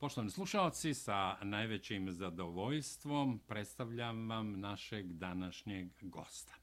Poštovani 0.00 0.30
slušalci, 0.30 0.94
sa 0.94 1.36
najvećim 1.42 2.12
zadovoljstvom 2.12 3.40
predstavljam 3.46 4.28
vam 4.28 4.60
našeg 4.60 5.12
današnjeg 5.12 5.88
gosta. 6.00 6.54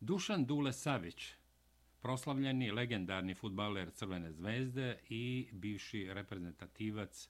Dušan 0.00 0.44
Dule 0.44 0.72
Savić, 0.72 1.34
proslavljeni 2.00 2.70
legendarni 2.70 3.34
futbaler 3.34 3.90
Crvene 3.90 4.32
zvezde 4.32 4.98
i 5.08 5.48
bivši 5.52 6.08
reprezentativac 6.12 7.28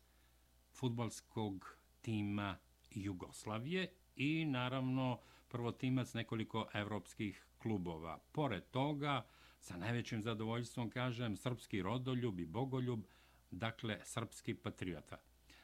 futbalskog 0.73 1.77
tima 2.01 2.59
Jugoslavije 2.91 3.93
i 4.17 4.45
naravno 4.45 5.21
prvotimac 5.49 6.15
nekoliko 6.15 6.69
evropskih 6.75 7.47
klubova. 7.59 8.19
Pored 8.33 8.71
toga, 8.71 9.27
sa 9.61 9.77
najvećim 9.77 10.23
zadovoljstvom 10.23 10.91
kažem, 10.91 11.37
srpski 11.37 11.83
rodoljub 11.83 12.41
i 12.41 12.47
bogoljub, 12.47 13.05
dakle, 13.53 14.01
srpski 14.05 14.55
patriota. 14.55 15.19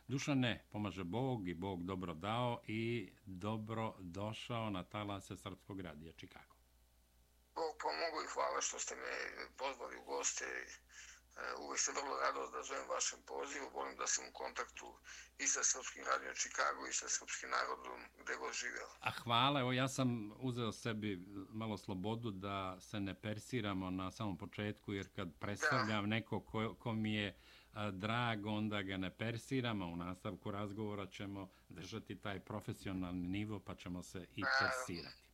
Dušane, 0.08 0.64
pomaže 0.72 1.04
Bog 1.04 1.48
i 1.48 1.54
Bog 1.54 1.84
dobro 1.84 2.14
dao 2.14 2.60
i 2.66 3.12
dobro 3.26 3.94
došao 3.98 4.70
na 4.70 4.84
talase 4.84 5.36
Srpskog 5.36 5.80
radija 5.80 6.12
Čikago. 6.12 6.54
Bog 7.54 7.74
pomogu 7.80 8.18
i 8.24 8.32
hvala 8.34 8.60
što 8.60 8.78
ste 8.78 8.94
me 8.96 9.12
pozvali 9.56 9.96
u 9.96 10.04
goste. 10.04 10.44
E, 10.44 11.54
uvijek 11.62 11.80
se 11.80 11.92
vrlo 11.92 12.16
rado 12.22 12.50
da 12.50 12.62
zovem 12.62 12.88
vašem 12.88 13.18
pozivu. 13.26 13.70
Volim 13.74 13.96
da 13.96 14.06
sam 14.06 14.24
u 14.28 14.32
kontaktu 14.32 14.86
i 15.38 15.46
sa 15.46 15.62
Srpskim 15.62 16.04
radijom 16.04 16.34
Čikago 16.34 16.86
i 16.86 16.92
sa 16.92 17.08
Srpskim 17.08 17.50
narodom 17.50 18.00
gde 18.22 18.36
god 18.36 18.52
živeo. 18.54 18.90
A 19.00 19.10
hvala, 19.10 19.60
evo 19.60 19.72
ja 19.72 19.88
sam 19.88 20.32
uzeo 20.38 20.72
sebi 20.72 21.24
malo 21.50 21.76
slobodu 21.78 22.30
da 22.30 22.80
se 22.80 23.00
ne 23.00 23.14
persiramo 23.14 23.90
na 23.90 24.10
samom 24.10 24.38
početku, 24.38 24.92
jer 24.92 25.08
kad 25.16 25.28
predstavljam 25.40 26.02
da. 26.02 26.14
neko 26.16 26.40
ko, 26.40 26.74
ko 26.74 26.92
mi 26.92 27.14
je 27.14 27.36
drag, 27.92 28.46
onda 28.46 28.82
ga 28.82 28.96
ne 28.96 29.10
persiramo. 29.10 29.86
U 29.86 29.96
nastavku 29.96 30.50
razgovora 30.50 31.06
ćemo 31.06 31.48
držati 31.68 32.16
taj 32.16 32.40
profesionalni 32.40 33.28
nivo, 33.28 33.60
pa 33.60 33.74
ćemo 33.74 34.02
se 34.02 34.26
i 34.36 34.42
persirati. 34.60 35.28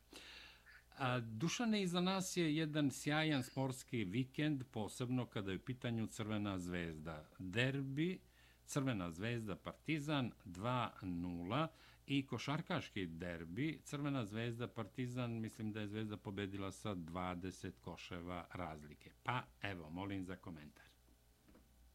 A, 0.98 1.20
Dušane, 1.20 1.82
iza 1.82 2.00
nas 2.00 2.36
je 2.36 2.56
jedan 2.56 2.90
sjajan 2.90 3.42
sportski 3.42 4.04
vikend, 4.04 4.64
posebno 4.70 5.26
kada 5.26 5.50
je 5.50 5.56
u 5.56 5.60
pitanju 5.60 6.06
Crvena 6.06 6.58
zvezda. 6.58 7.24
Derbi, 7.38 8.20
Crvena 8.66 9.10
zvezda 9.10 9.56
Partizan 9.56 10.32
2-0 10.44 11.66
i 12.06 12.26
košarkaški 12.26 13.06
derbi, 13.06 13.80
Crvena 13.84 14.24
zvezda 14.24 14.68
Partizan, 14.68 15.40
mislim 15.40 15.72
da 15.72 15.80
je 15.80 15.88
zvezda 15.88 16.16
pobedila 16.16 16.72
sa 16.72 16.94
20 16.94 17.70
koševa 17.80 18.46
razlike. 18.52 19.10
Pa, 19.22 19.42
evo, 19.62 19.90
molim 19.90 20.24
za 20.24 20.36
komentar. 20.36 20.93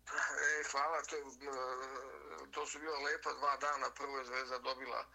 E, 0.10 0.64
hvala, 0.72 1.02
to, 1.02 1.16
je, 1.16 1.24
to 2.52 2.66
su 2.66 2.80
bila 2.80 3.00
lepa 3.00 3.34
dva 3.34 3.58
dana. 3.58 3.90
Prvo 3.92 4.18
je 4.18 4.26
Zvezda 4.26 4.58
dobila, 4.58 5.06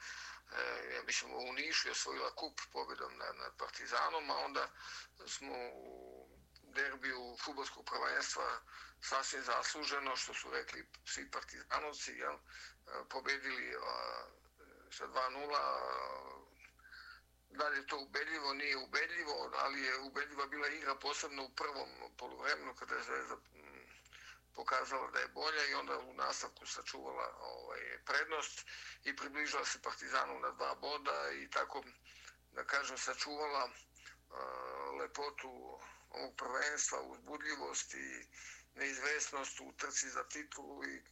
e, 0.52 0.94
ja 0.94 1.02
mislim, 1.02 1.34
u 1.34 1.52
Nišu 1.52 1.88
je 1.88 1.92
osvojila 1.92 2.34
kup 2.34 2.60
pobjedom 2.72 3.16
nad, 3.16 3.36
nad 3.36 3.56
Partizanom, 3.58 4.30
a 4.30 4.36
onda 4.36 4.68
smo 5.26 5.54
u 5.74 6.28
derbiju 6.62 7.36
futbolskog 7.44 7.84
prvenstva 7.84 8.60
sasvim 9.00 9.42
zasluženo, 9.42 10.16
što 10.16 10.34
su 10.34 10.50
rekli 10.50 10.86
svi 11.04 11.30
partizanovci, 11.30 12.12
jel, 12.12 12.36
pobedili 13.10 13.76
a, 13.76 14.24
sa 14.90 15.06
2-0, 15.06 15.58
da 17.50 17.68
li 17.68 17.76
je 17.76 17.86
to 17.86 17.98
ubedljivo, 17.98 18.54
nije 18.54 18.76
ubedljivo, 18.76 19.50
ali 19.54 19.82
je 19.82 19.98
ubedljiva 19.98 20.46
bila 20.46 20.68
igra 20.68 20.94
posebno 20.94 21.44
u 21.44 21.54
prvom 21.54 21.88
poluvremenu 22.16 22.74
kada 22.74 22.94
je 22.94 23.02
Zvezda 23.02 23.36
pokazala 24.54 25.10
da 25.10 25.18
je 25.18 25.28
bolja 25.28 25.64
i 25.70 25.74
onda 25.74 25.98
u 25.98 26.14
nastavku 26.14 26.66
sačuvala 26.66 27.26
ovaj, 27.40 27.80
prednost 28.04 28.66
i 29.04 29.16
približila 29.16 29.64
se 29.64 29.82
Partizanu 29.82 30.40
na 30.40 30.50
dva 30.50 30.74
boda 30.74 31.30
i 31.42 31.50
tako, 31.50 31.84
da 32.52 32.64
kažem, 32.64 32.98
sačuvala 32.98 33.64
uh, 33.64 35.00
lepotu 35.00 35.50
ovog 36.10 36.36
prvenstva, 36.36 37.02
uzbudljivost 37.02 37.94
i 37.94 38.26
neizvesnost 38.74 39.60
u 39.60 39.72
trci 39.76 40.08
za 40.08 40.24
titulu 40.24 40.84
i 40.84 41.02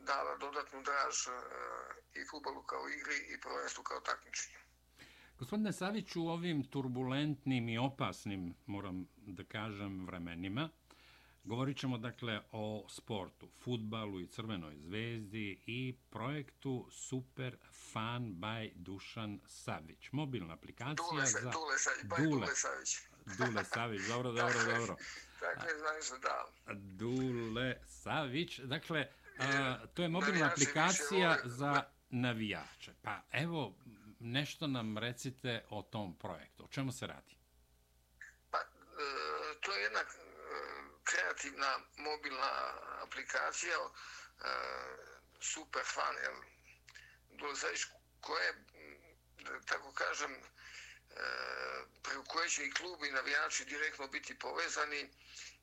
dala 0.00 0.36
dodatnu 0.36 0.82
draž 0.82 1.26
uh, 1.26 1.34
i 2.14 2.26
futbolu 2.30 2.62
kao 2.62 2.88
igri 2.88 3.18
i 3.34 3.40
prvenstvu 3.40 3.82
kao 3.82 4.00
takmičenju. 4.00 4.58
Gospodine 5.38 5.72
Savić, 5.72 6.16
u 6.16 6.28
ovim 6.28 6.64
turbulentnim 6.70 7.68
i 7.68 7.78
opasnim, 7.78 8.54
moram 8.66 9.08
da 9.16 9.44
kažem, 9.44 10.06
vremenima, 10.06 10.70
Govorit 11.44 11.78
ćemo 11.78 11.98
dakle 11.98 12.40
o 12.52 12.86
sportu, 12.88 13.48
futbalu 13.64 14.20
i 14.20 14.26
crvenoj 14.26 14.76
zvezdi 14.76 15.62
i 15.66 15.96
projektu 16.10 16.88
Super 16.90 17.56
Fan 17.92 18.22
by 18.22 18.72
Dušan 18.74 19.40
Savić. 19.46 20.08
Mobilna 20.12 20.54
aplikacija 20.54 21.06
Dule, 21.10 21.26
za... 21.26 21.40
Dule 21.50 21.78
Savić, 21.78 22.04
Dule, 22.04 22.30
Dule 22.30 22.54
Savić. 22.54 22.98
Dule 23.38 23.64
Savić, 23.64 24.02
dobro, 24.08 24.32
dobro, 24.42 24.64
dobro. 24.64 24.96
Dakle, 25.40 25.70
znam 25.78 26.20
da. 26.20 26.44
Dule 26.74 27.76
Savić, 27.86 28.58
dakle, 28.58 29.08
a, 29.38 29.76
to 29.94 30.02
je 30.02 30.08
mobilna 30.08 30.46
aplikacija 30.46 31.38
za 31.44 31.82
navijače. 32.10 32.94
Pa 33.02 33.22
evo, 33.32 33.74
nešto 34.20 34.66
nam 34.66 34.98
recite 34.98 35.64
o 35.70 35.82
tom 35.82 36.18
projektu. 36.18 36.64
O 36.64 36.68
čemu 36.68 36.92
se 36.92 37.06
radi? 37.06 37.36
Pa, 38.50 38.58
e, 38.58 38.64
to 39.60 39.72
je 39.72 39.82
jedna 39.82 40.00
kreativna 41.10 41.78
mobilna 41.96 42.52
aplikacija 43.02 43.78
uh, 43.80 43.92
super 45.40 45.84
fan 45.84 46.16
jel? 46.22 46.36
Dolaziš 47.30 47.88
koje 48.20 48.54
da 49.44 49.60
tako 49.60 49.92
kažem 49.92 50.32
e, 50.32 50.40
preko 52.02 52.24
koje 52.24 52.48
će 52.48 52.64
i 52.64 52.72
klub 52.72 53.04
i 53.04 53.10
navijači 53.10 53.64
direktno 53.64 54.08
biti 54.08 54.38
povezani 54.38 55.10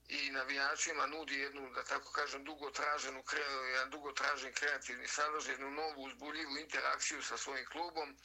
i 0.07 0.31
navijačima 0.31 1.05
nudi 1.05 1.35
jednu, 1.35 1.69
da 1.69 1.83
tako 1.83 2.11
kažem, 2.11 2.43
dugotraženu, 2.43 3.23
jedan 3.67 3.89
dugotražen 3.89 4.53
kreativni 4.53 5.07
sadržaj, 5.07 5.53
jednu 5.53 5.71
novu 5.71 6.03
uzbuljivu 6.03 6.57
interakciju 6.57 7.23
sa 7.23 7.37
svojim 7.37 7.65
klubom 7.65 8.17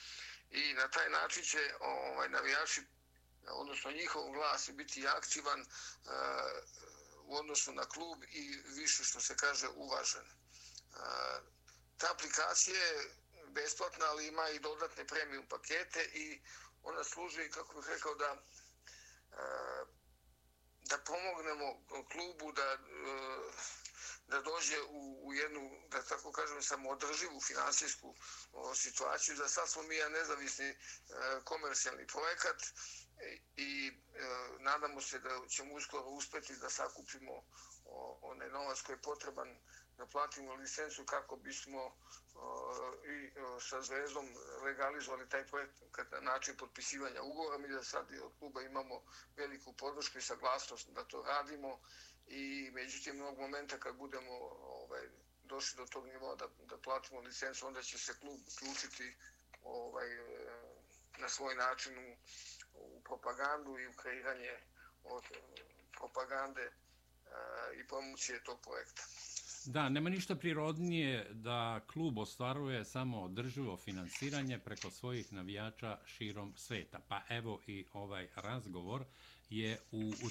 i 0.51 0.75
na 0.75 0.89
taj 0.89 1.11
način 1.11 1.43
će 1.43 1.75
ovaj, 1.81 2.29
navijači, 2.29 2.83
odnosno 3.47 3.91
njihov 3.91 4.31
glas 4.31 4.71
biti 4.73 5.09
aktivan, 5.09 5.61
e, 5.61 5.65
u 7.31 7.37
odnosu 7.37 7.73
na 7.73 7.89
klub 7.89 8.25
i 8.31 8.63
više 8.67 9.05
što 9.05 9.21
se 9.21 9.37
kaže 9.37 9.69
uvažen. 9.69 10.27
E, 10.27 10.31
ta 11.99 12.13
aplikacija 12.13 12.85
je 12.85 13.11
besplatna, 13.49 14.07
ali 14.07 14.27
ima 14.27 14.49
i 14.51 14.59
dodatne 14.59 15.07
premium 15.07 15.47
pakete 15.49 16.05
i 16.05 16.41
ona 16.83 17.05
služi, 17.05 17.51
kako 17.51 17.81
bih 17.81 17.89
rekao, 17.89 18.15
da 18.15 18.31
e, 18.33 18.41
da 20.81 20.99
pomognemo 20.99 21.87
klubu 22.13 22.53
da 22.53 22.73
e, 22.73 22.79
da 24.27 24.41
dođe 24.41 24.83
u, 24.83 25.29
u 25.29 25.35
jednu, 25.35 25.71
da 25.89 26.03
tako 26.03 26.33
kažem, 26.33 26.63
samoodrživu 26.63 27.41
finansijsku 27.41 28.17
situaciju. 28.75 29.37
Za 29.37 29.49
sad 29.49 29.71
smo 29.71 29.83
mi 29.83 29.97
ja 29.97 30.09
nezavisni 30.09 30.77
komercijalni 31.45 32.07
projekat 32.07 32.63
i 33.57 33.89
e, 33.89 33.93
nadamo 34.59 35.01
se 35.01 35.19
da 35.19 35.41
ćemo 35.49 35.75
uskoro 35.75 36.05
uspeti 36.05 36.57
da 36.57 36.71
sakupimo 36.71 37.33
o, 37.85 38.19
onaj 38.23 38.49
novac 38.49 38.81
koji 38.81 38.97
je 38.97 39.03
potreban 39.03 39.57
da 39.99 40.07
platimo 40.07 40.55
licencu 40.55 41.05
kako 41.05 41.37
bismo 41.37 41.83
o, 42.35 42.95
i 43.05 43.41
o, 43.41 43.61
sa 43.61 43.83
zvezdom 43.83 44.29
legalizovali 44.65 45.29
taj 45.29 45.47
projekt 45.47 45.83
kad 45.93 46.07
način 46.23 46.57
potpisivanja 46.57 47.23
ugovora. 47.23 47.59
Mi 47.59 47.69
da 47.69 47.83
sad 47.85 48.07
od 48.23 48.33
kluba 48.39 48.63
imamo 48.63 49.03
veliku 49.37 49.73
podršku 49.73 50.19
i 50.19 50.23
saglasnost 50.23 50.91
da 50.91 51.05
to 51.05 51.23
radimo 51.23 51.81
i 52.27 52.71
međutim 52.73 53.17
mnogo 53.17 53.43
momenta 53.43 53.79
kad 53.79 53.97
budemo 53.97 54.33
ovaj, 54.61 55.09
došli 55.45 55.77
do 55.77 55.87
tog 55.87 56.07
nivoa 56.07 56.37
da, 56.37 56.49
da 56.65 56.79
platimo 56.79 57.21
licencu, 57.21 57.67
onda 57.67 57.83
će 57.83 57.99
se 57.99 58.19
klub 58.21 58.41
uključiti 58.53 59.17
ovaj, 59.63 60.13
e, 60.13 60.21
na 61.19 61.29
svoj 61.29 61.55
način 61.55 61.99
u 61.99 62.17
u 62.75 63.01
propagandu 63.01 63.79
i 63.79 63.87
u 63.87 63.93
kreiranje 63.93 64.55
od 65.05 65.25
eh, 65.25 65.63
propagande 65.99 66.63
eh, 66.63 67.81
i 67.81 67.89
promocije 67.89 68.43
tog 68.45 68.61
projekta. 68.61 69.03
Da, 69.65 69.89
nema 69.89 70.11
ništa 70.11 70.35
prirodnije 70.35 71.27
da 71.31 71.81
klub 71.87 72.19
ostvaruje 72.19 72.85
samo 72.85 73.23
održivo 73.23 73.77
finansiranje 73.77 74.59
preko 74.59 74.91
svojih 74.91 75.33
navijača 75.33 75.99
širom 76.05 76.57
sveta. 76.57 77.01
Pa 77.09 77.23
evo 77.29 77.61
i 77.67 77.87
ovaj 77.93 78.29
razgovor 78.35 79.05
je 79.51 79.79
u, 79.93 80.09
u 80.09 80.29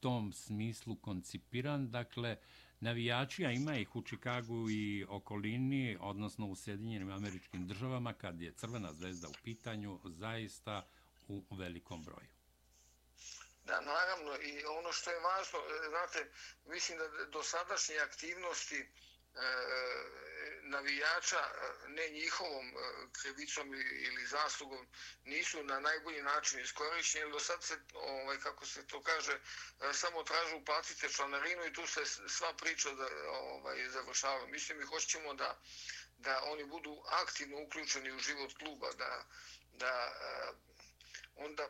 tom 0.00 0.32
smislu 0.32 0.96
koncipiran. 0.96 1.90
Dakle, 1.90 2.36
navijači, 2.80 3.46
a 3.46 3.50
ima 3.50 3.76
ih 3.76 3.96
u 3.96 4.02
Čikagu 4.02 4.70
i 4.70 5.06
okolini, 5.08 5.96
odnosno 6.00 6.46
u 6.46 6.56
Sjedinjenim 6.56 7.10
američkim 7.10 7.66
državama, 7.66 8.12
kad 8.12 8.40
je 8.40 8.52
Crvena 8.52 8.92
zvezda 8.92 9.28
u 9.28 9.34
pitanju, 9.44 10.00
zaista 10.04 10.86
u 11.28 11.56
velikom 11.56 12.04
broju. 12.04 12.36
Da, 13.66 13.80
naravno. 13.80 14.36
I 14.36 14.64
ono 14.64 14.92
što 14.92 15.10
je 15.10 15.20
važno, 15.20 15.58
e, 15.58 15.88
znate, 15.88 16.30
mislim 16.64 16.98
da 16.98 17.24
do 17.24 17.42
sadašnje 17.42 17.98
aktivnosti 17.98 18.80
e, 18.80 18.86
navijača 20.62 21.38
e, 21.38 21.88
ne 21.88 22.08
njihovom 22.08 22.72
krivicom 23.12 23.74
ili 23.74 24.26
zaslugom 24.26 24.86
nisu 25.24 25.64
na 25.64 25.80
najbolji 25.80 26.22
način 26.22 26.60
iskorišćeni. 26.60 27.32
Do 27.32 27.40
sad 27.40 27.64
se, 27.64 27.78
ovaj, 27.94 28.38
kako 28.38 28.66
se 28.66 28.86
to 28.86 29.02
kaže, 29.02 29.40
samo 29.92 30.22
tražu 30.22 30.64
platite 30.64 31.08
članarinu 31.08 31.64
i 31.66 31.72
tu 31.72 31.86
se 31.86 32.00
sva 32.28 32.54
priča 32.54 32.90
da, 32.90 33.08
ovaj, 33.30 33.88
završava. 33.88 34.46
Mislim, 34.46 34.78
mi 34.78 34.84
hoćemo 34.84 35.34
da, 35.34 35.58
da 36.18 36.42
oni 36.44 36.64
budu 36.64 37.02
aktivno 37.06 37.62
uključeni 37.62 38.12
u 38.12 38.18
život 38.18 38.52
kluba, 38.58 38.92
da, 38.92 39.24
da 39.72 40.12
onda 41.36 41.68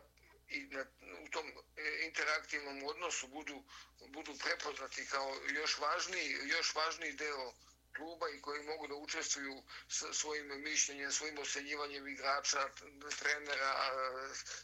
i 0.48 0.60
na, 0.60 0.84
u 1.24 1.28
tom 1.28 1.46
e, 1.76 2.04
interaktivnom 2.04 2.82
odnosu 2.84 3.26
budu, 3.26 3.64
budu 4.08 4.38
prepoznati 4.38 5.06
kao 5.06 5.36
još 5.48 5.78
važniji, 5.78 6.36
još 6.44 6.74
važniji 6.74 7.12
deo 7.12 7.52
kluba 7.96 8.28
i 8.30 8.40
koji 8.40 8.62
mogu 8.62 8.88
da 8.88 8.94
učestvuju 8.94 9.62
svojim 10.12 10.62
mišljenjem, 10.62 11.12
svojim 11.12 11.38
osenjivanjem 11.38 12.08
igrača, 12.08 12.68
trenera, 13.18 13.74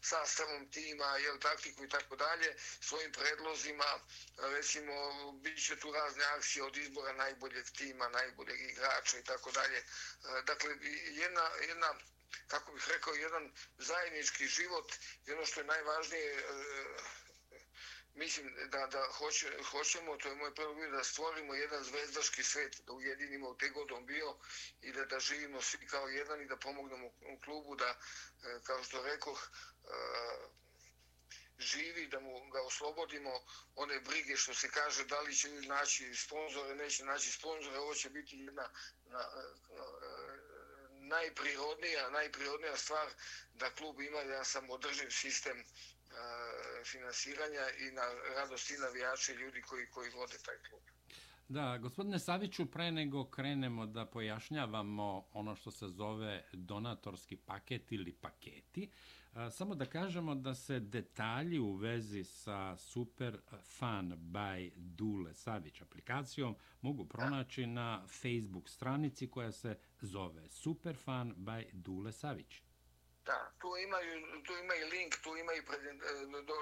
sastavom 0.03 0.71
tima, 0.71 1.17
jel, 1.17 1.39
taktiku 1.39 1.85
i 1.85 1.89
tako 1.89 2.17
dalje, 2.17 2.57
svojim 2.81 3.13
predlozima, 3.13 4.01
recimo, 4.39 5.33
bit 5.33 5.67
će 5.67 5.77
tu 5.77 5.93
razne 5.93 6.25
akcije 6.25 6.63
od 6.65 6.77
izbora 6.77 7.13
najboljeg 7.13 7.71
tima, 7.71 8.09
najboljeg 8.09 8.61
igrača 8.61 9.19
i 9.19 9.25
tako 9.25 9.51
dalje. 9.53 9.79
E, 9.79 9.85
dakle, 10.47 10.71
jedna, 11.11 11.51
jedna 11.69 11.95
kako 12.47 12.73
bih 12.73 12.89
rekao, 12.89 13.15
jedan 13.15 13.53
zajednički 13.79 14.47
život 14.47 14.93
i 15.27 15.33
ono 15.33 15.47
što 15.47 15.61
je 15.61 15.67
najvažnije, 15.67 16.35
e, 16.35 16.45
mislim 18.15 18.55
da, 18.69 18.87
da 18.87 19.07
hoće, 19.19 19.63
hoćemo, 19.71 20.17
to 20.17 20.29
je 20.29 20.35
moj 20.35 20.55
prvo 20.55 20.75
bio, 20.75 20.91
da 20.91 21.05
stvorimo 21.05 21.55
jedan 21.55 21.85
zvezdaški 21.85 22.43
svet, 22.43 22.81
da 22.87 22.93
ujedinimo 22.93 23.49
u 23.49 23.57
te 23.57 23.69
god 23.69 23.93
on 23.93 24.07
bio 24.07 24.37
i 24.81 24.93
da, 24.93 25.05
da 25.05 25.21
živimo 25.21 25.63
svi 25.63 25.87
kao 25.87 26.09
jedan 26.09 26.43
i 26.43 26.47
da 26.47 26.57
pomognemo 26.57 27.07
u 27.07 27.41
klubu 27.45 27.77
da, 27.77 27.89
e, 27.89 28.61
kao 28.65 28.85
što 28.85 29.03
rekao, 29.03 29.33
e, 29.33 30.63
živi, 31.59 32.07
da 32.07 32.21
mu 32.21 32.51
ga 32.51 32.63
oslobodimo 32.63 33.31
one 33.75 34.01
brige 34.01 34.37
što 34.37 34.55
se 34.55 34.71
kaže 34.71 35.05
da 35.05 35.21
li 35.21 35.37
će 35.37 35.49
naći 35.49 36.15
sponzore, 36.15 36.75
neće 36.75 37.05
naći 37.05 37.33
sponzore, 37.33 37.79
ovo 37.79 37.95
će 37.95 38.11
biti 38.11 38.39
jedna 38.39 38.71
na, 39.05 39.19
na, 39.19 39.85
najprirodnija, 41.17 42.11
najprirodnija 42.11 42.77
stvar 42.77 43.07
da 43.61 43.71
klub 43.79 44.01
ima 44.01 44.19
jedan 44.19 44.45
samodrživ 44.45 45.11
sistem 45.11 45.59
e, 45.59 45.65
finansiranja 46.85 47.65
i 47.85 47.87
na 47.99 48.07
radost 48.37 48.71
i 48.71 48.83
navijače 48.85 49.35
ljudi 49.35 49.63
koji, 49.69 49.87
koji 49.95 50.11
vode 50.11 50.39
taj 50.47 50.59
klub. 50.69 50.83
Da, 51.49 51.79
gospodine 51.79 52.19
Saviću, 52.19 52.71
pre 52.71 52.91
nego 52.91 53.31
krenemo 53.31 53.87
da 53.87 54.07
pojašnjavamo 54.07 55.29
ono 55.33 55.57
što 55.57 55.71
se 55.71 55.89
zove 55.89 56.45
donatorski 56.53 57.37
paket 57.37 57.93
ili 57.93 58.13
paketi, 58.13 58.91
samo 59.51 59.75
da 59.75 59.87
kažemo 59.87 60.35
da 60.35 60.55
se 60.55 60.81
detalji 60.81 61.59
u 61.59 61.73
vezi 61.73 62.25
sa 62.25 62.77
Super 62.77 63.39
Fan 63.79 64.13
by 64.13 64.73
Dule 64.77 65.35
Savić 65.35 65.81
aplikacijom 65.81 66.57
mogu 66.81 67.05
pronaći 67.05 67.67
na 67.67 68.07
Facebook 68.07 68.69
stranici 68.69 69.31
koja 69.31 69.53
se 69.53 69.79
zove 70.01 70.49
Super 70.49 70.97
Fan 70.97 71.35
by 71.37 71.65
Dule 71.73 72.13
Savić. 72.13 72.63
Da, 73.25 73.53
tu 73.61 73.77
imaju, 73.77 74.43
tu 74.47 74.57
ima 74.57 74.75
i 74.75 74.85
link, 74.85 75.17
tu 75.23 75.37
ima 75.37 75.53
i 75.53 75.59
e, 75.59 75.63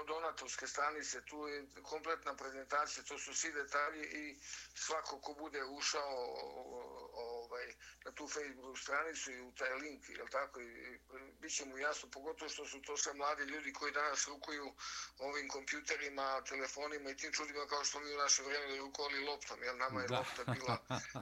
donatorske 0.07 0.67
stranice, 0.67 1.25
tu 1.25 1.47
je 1.47 1.65
kompletna 1.83 2.35
prezentacija, 2.35 3.03
to 3.03 3.19
su 3.19 3.33
svi 3.33 3.51
detalji 3.51 4.03
i 4.03 4.39
svako 4.75 5.19
ko 5.21 5.33
bude 5.33 5.63
ušao 5.63 6.35
ovaj, 7.13 7.73
na 8.05 8.11
tu 8.11 8.27
Facebook 8.27 8.79
stranicu 8.79 9.31
i 9.31 9.41
u 9.41 9.51
taj 9.51 9.73
link, 9.73 10.09
jel 10.09 10.27
tako, 10.31 10.61
i, 10.61 10.99
bit 11.39 11.55
će 11.55 11.65
mu 11.65 11.77
jasno, 11.77 12.09
pogotovo 12.09 12.49
što 12.49 12.65
su 12.65 12.81
to 12.81 12.97
sve 12.97 13.13
mladi 13.13 13.43
ljudi 13.43 13.73
koji 13.73 13.91
danas 13.91 14.27
rukuju 14.27 14.73
ovim 15.17 15.47
kompjuterima, 15.49 16.43
telefonima 16.43 17.09
i 17.09 17.17
tim 17.17 17.33
čudima 17.33 17.67
kao 17.67 17.83
što 17.83 17.99
mi 17.99 18.13
u 18.13 18.17
naše 18.17 18.43
vrijeme 18.43 18.77
rukovali 18.77 19.25
loptom, 19.25 19.63
jel 19.63 19.77
nama 19.77 20.01
je 20.01 20.07
da. 20.07 20.17
lopta 20.17 20.43
bila 20.43 20.77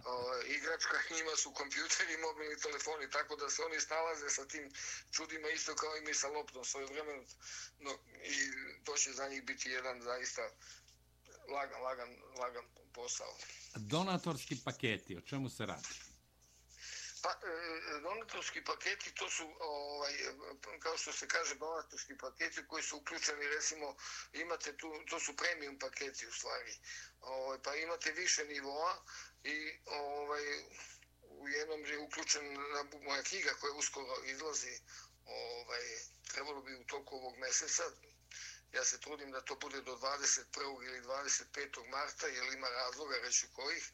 o, 0.06 0.42
igračka, 0.46 0.98
njima 1.16 1.36
su 1.36 1.54
kompjuteri 1.54 2.18
mobilni 2.18 2.60
telefoni, 2.60 3.10
tako 3.10 3.36
da 3.36 3.50
se 3.50 3.64
oni 3.64 3.80
snalaze 3.80 4.30
sa 4.30 4.46
tim 4.46 4.72
čudima 5.12 5.29
isto 5.56 5.76
kao 5.76 5.98
i 5.98 6.02
mi 6.02 6.14
sa 6.14 6.28
loptom 6.28 6.66
svoje 6.66 6.86
vremenu, 6.86 7.26
no, 7.80 7.92
i 8.24 8.36
to 8.84 8.98
će 8.98 9.14
za 9.14 9.30
njih 9.30 9.44
biti 9.44 9.70
jedan 9.70 10.02
zaista 10.02 10.42
lagan, 11.50 11.81
lagan, 11.81 12.10
lagan 12.38 12.66
posao. 12.94 13.38
Donatorski 13.76 14.58
paketi, 14.66 15.18
o 15.18 15.22
čemu 15.22 15.50
se 15.50 15.66
radi? 15.66 15.88
Pa, 17.22 17.30
e, 17.30 18.00
donatorski 18.02 18.64
paketi, 18.64 19.16
to 19.16 19.30
su, 19.30 19.56
ovaj, 19.60 20.14
kao 20.80 20.98
što 20.98 21.14
se 21.14 21.28
kaže, 21.28 21.56
donatorski 21.56 22.18
paketi 22.18 22.68
koji 22.68 22.84
su 22.84 22.98
uključeni, 22.98 23.48
recimo, 23.48 23.96
imate 24.34 24.78
tu, 24.78 25.04
to 25.10 25.20
su 25.20 25.36
premium 25.36 25.80
paketi 25.80 26.28
u 26.28 26.31
stvari, 26.31 26.74
ovaj, 27.22 27.58
pa 27.64 27.76
imate 27.76 28.12
više 28.12 28.46
nivoa 28.46 29.04
i 29.44 29.80
ovaj, 29.86 30.44
u 31.22 31.48
jednom 31.50 31.86
je 31.86 32.00
uključen 32.00 32.58
moja 33.02 33.24
knjiga 33.24 33.54
koja 33.62 33.74
uskoro 33.74 34.24
izlazi, 34.26 34.80
ovaj, 35.30 35.84
trebalo 36.34 36.62
bi 36.62 36.76
u 36.76 36.84
toku 36.84 37.16
ovog 37.16 37.38
meseca, 37.38 37.84
ja 38.74 38.86
se 38.86 39.00
trudim 39.00 39.31
da 39.31 39.42
to 39.42 39.56
bude 39.56 39.81
do 39.81 39.96
21. 39.96 40.86
ili 40.86 41.02
25. 41.02 41.90
marta, 41.90 42.28
jer 42.28 42.54
ima 42.54 42.70
razloga 42.70 43.18
reću 43.24 43.48
kojih, 43.54 43.92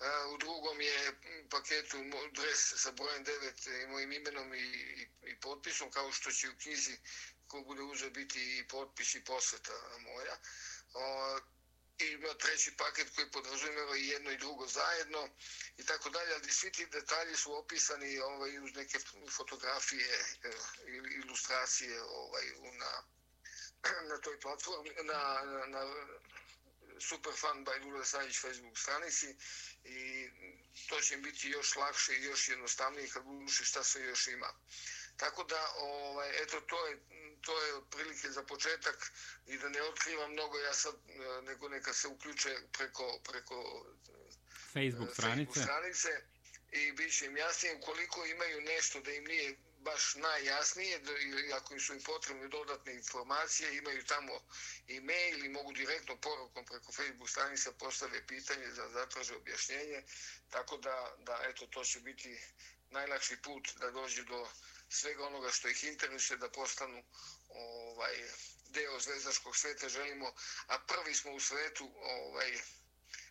e, 0.00 0.24
U 0.34 0.38
drugom 0.38 0.80
je 0.80 1.12
paketu 1.50 1.96
dres 2.32 2.74
sa 2.76 2.90
brojem 2.90 3.24
9 3.24 3.82
i 3.82 3.86
mojim 3.86 4.12
imenom 4.12 4.54
i, 4.54 4.58
i, 5.02 5.08
i 5.22 5.40
potpisom, 5.40 5.90
kao 5.90 6.12
što 6.12 6.32
će 6.32 6.48
u 6.48 6.58
knjizi 6.62 6.96
ko 7.46 7.60
bude 7.60 7.82
uzeo 7.82 8.10
biti 8.10 8.58
i 8.58 8.68
potpis 8.68 9.14
i 9.14 9.24
posveta 9.24 9.72
moja. 9.98 10.36
O, 10.94 11.38
I 11.98 12.04
ima 12.04 12.34
treći 12.34 12.76
paket 12.76 13.14
koji 13.14 13.30
podrazumeva 13.30 13.96
i 13.96 14.08
jedno 14.08 14.30
i 14.30 14.38
drugo 14.38 14.66
zajedno 14.66 15.28
i 15.76 15.86
tako 15.86 16.10
dalje, 16.10 16.34
ali 16.34 16.52
svi 16.52 16.72
ti 16.72 16.86
detalji 16.86 17.36
su 17.36 17.58
opisani 17.58 18.18
ovaj, 18.18 18.58
uz 18.58 18.74
neke 18.74 18.98
fotografije 19.30 20.18
eh, 20.44 20.50
ili 20.86 21.14
ilustracije 21.14 22.02
ovaj, 22.02 22.44
na, 22.72 23.02
na 24.10 24.20
toj 24.20 24.40
platformi, 24.40 24.90
na, 25.02 25.42
na, 25.44 25.66
na 25.66 25.94
Superfan 27.00 27.64
by 27.64 27.84
Lula 27.84 28.04
Sajić 28.04 28.40
Facebook 28.40 28.78
stranici 28.78 29.36
i 29.84 30.30
to 30.88 31.00
će 31.00 31.14
im 31.14 31.22
biti 31.22 31.48
još 31.48 31.76
lakše 31.76 32.14
i 32.14 32.24
još 32.24 32.48
jednostavnije 32.48 33.08
kad 33.08 33.22
uduši 33.26 33.64
šta 33.64 33.84
se 33.84 34.02
još 34.02 34.26
ima. 34.26 34.54
Tako 35.16 35.44
da, 35.44 35.72
ovaj, 35.76 36.42
eto, 36.42 36.60
to 36.60 36.86
je, 36.86 37.00
to 37.42 37.62
je 37.62 37.72
prilike 37.90 38.30
za 38.30 38.42
početak 38.42 39.12
i 39.46 39.58
da 39.58 39.68
ne 39.68 39.82
otkrivam 39.82 40.32
mnogo, 40.32 40.58
ja 40.58 40.74
sad, 40.74 40.94
e, 40.94 41.42
nego 41.42 41.68
neka 41.68 41.92
se 41.92 42.08
uključe 42.08 42.56
preko, 42.72 43.20
preko 43.24 43.86
Facebook 44.72 45.12
stranice. 45.12 45.44
Facebook 45.44 45.64
stranice 45.64 46.08
i 46.72 46.92
bit 46.92 47.18
će 47.18 47.26
im 47.26 47.36
jasnije 47.36 47.80
koliko 47.80 48.26
imaju 48.26 48.60
nešto 48.60 49.00
da 49.00 49.12
im 49.12 49.24
nije 49.24 49.56
baš 49.84 50.14
najjasnije, 50.14 51.00
ili 51.20 51.52
ako 51.52 51.80
su 51.80 51.94
im 51.94 52.02
potrebne 52.02 52.48
dodatne 52.48 52.94
informacije, 52.94 53.76
imaju 53.76 54.04
tamo 54.04 54.32
e-mail 54.88 55.44
i 55.44 55.48
mogu 55.48 55.72
direktno 55.72 56.16
porukom 56.16 56.64
preko 56.64 56.92
Facebook 56.92 57.30
stranica 57.30 57.72
postave 57.72 58.26
pitanje 58.26 58.70
za 58.70 58.88
zatraže 58.88 59.36
objašnjenje, 59.36 60.02
tako 60.50 60.76
da, 60.76 61.16
da 61.18 61.40
eto, 61.48 61.66
to 61.66 61.84
će 61.84 62.00
biti 62.00 62.40
najlakši 62.90 63.36
put 63.36 63.68
da 63.80 63.90
dođe 63.90 64.22
do 64.22 64.48
svega 64.92 65.26
onoga 65.26 65.50
što 65.50 65.68
ih 65.68 65.84
interesuje, 65.84 66.38
da 66.38 66.50
postanu 66.50 67.04
ovaj, 67.48 68.16
deo 68.68 69.00
zvezdaškog 69.00 69.56
sveta, 69.56 69.88
želimo, 69.88 70.34
a 70.66 70.78
prvi 70.78 71.14
smo 71.14 71.32
u 71.32 71.40
svetu, 71.40 71.92
ovaj, 72.02 72.60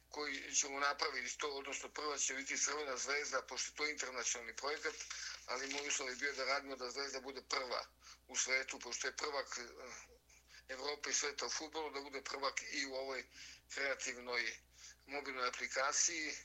koji 0.10 0.56
ćemo 0.56 0.80
napraviti 0.80 1.38
to, 1.38 1.48
odnosno 1.50 1.90
prva 1.90 2.18
će 2.18 2.34
biti 2.34 2.58
Crvena 2.58 2.98
zvezda, 2.98 3.42
pošto 3.42 3.72
to 3.76 3.86
je 3.86 3.92
internacionalni 3.92 4.56
projekat, 4.56 4.96
ali 5.46 5.74
moj 5.74 5.88
uslov 5.88 6.10
je 6.10 6.16
bio 6.16 6.34
da 6.34 6.46
radimo 6.46 6.76
da 6.76 6.92
zvezda 6.92 7.22
bude 7.22 7.42
prva 7.50 7.86
u 8.28 8.36
svetu, 8.36 8.80
pošto 8.80 9.08
je 9.08 9.18
prvak 9.18 9.60
eh, 9.60 9.64
Evrope 10.68 11.10
i 11.10 11.14
sveta 11.14 11.46
u 11.46 11.50
futbolu, 11.50 11.92
da 11.92 12.02
bude 12.02 12.22
prvak 12.22 12.62
i 12.72 12.86
u 12.86 12.94
ovoj 12.94 13.26
kreativnoj 13.74 14.58
mobilnoj 15.06 15.48
aplikaciji, 15.48 16.36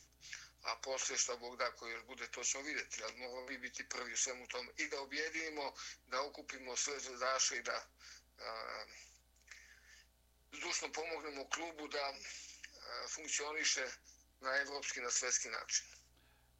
a 0.63 0.77
posle 0.83 1.17
što 1.17 1.39
Bog 1.39 1.57
da 1.57 1.71
koji 1.71 1.93
još 1.93 2.05
bude, 2.05 2.27
to 2.27 2.45
ćemo 2.45 2.65
vidjeti, 2.65 3.03
ali 3.05 3.17
moramo 3.17 3.47
mi 3.47 3.59
biti 3.59 3.89
prvi 3.89 4.13
u 4.13 4.17
svemu 4.17 4.47
tom 4.47 4.69
i 4.77 4.89
da 4.89 5.01
objedinimo, 5.01 5.73
da 6.07 6.23
okupimo 6.23 6.77
sve 6.77 7.01
zvezdaše 7.01 7.57
i 7.57 7.63
da 7.63 7.87
a, 8.39 8.85
zdušno 10.53 10.93
pomognemo 10.93 11.49
klubu 11.49 11.89
da 11.89 12.15
funkcioniše 13.15 13.87
na 14.41 14.51
evropski, 14.57 15.01
na 15.01 15.11
svetski 15.11 15.49
način. 15.49 15.87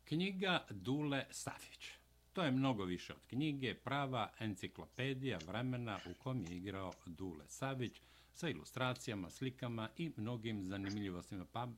Knjiga 0.05 0.67
Dule 0.71 1.27
Stafić. 1.31 1.89
To 2.33 2.43
je 2.43 2.51
mnogo 2.51 2.85
više 2.85 3.13
od 3.13 3.27
knjige, 3.29 3.75
prava 3.75 4.33
enciklopedija 4.41 5.39
vremena 5.47 6.01
u 6.07 6.15
kom 6.15 6.45
je 6.45 6.57
igrao 6.57 6.93
Dule 7.07 7.45
Savić 7.49 8.01
sa 8.37 8.49
ilustracijama, 8.49 9.31
slikama 9.31 9.91
i 9.97 10.13
mnogim 10.17 10.65
zanimljivostima. 10.67 11.47
Pa 11.53 11.69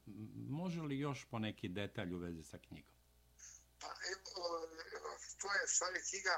može 0.49 0.81
li 0.81 0.99
još 0.99 1.27
po 1.31 1.39
neki 1.39 1.69
detalj 1.69 2.15
u 2.15 2.19
vezi 2.19 2.43
sa 2.43 2.59
knjigom? 2.59 2.95
Pa, 3.81 3.87
e, 3.87 4.13
e, 4.13 4.19
to 5.41 5.47
je 5.55 5.69
stvari 5.69 6.01
knjiga. 6.11 6.35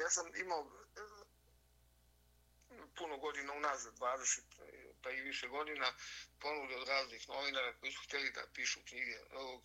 Ja 0.00 0.10
sam 0.10 0.26
imao 0.44 0.70
puno 2.96 3.16
godina 3.16 3.52
unazad, 3.52 3.94
20 3.94 4.40
pa 5.02 5.10
i 5.10 5.20
više 5.20 5.48
godina, 5.48 5.94
ponude 6.40 6.76
od 6.76 6.88
raznih 6.88 7.28
novinara 7.28 7.72
koji 7.80 7.92
su 7.92 8.00
htjeli 8.02 8.30
da 8.30 8.46
pišu 8.54 8.80
knjige, 8.88 9.18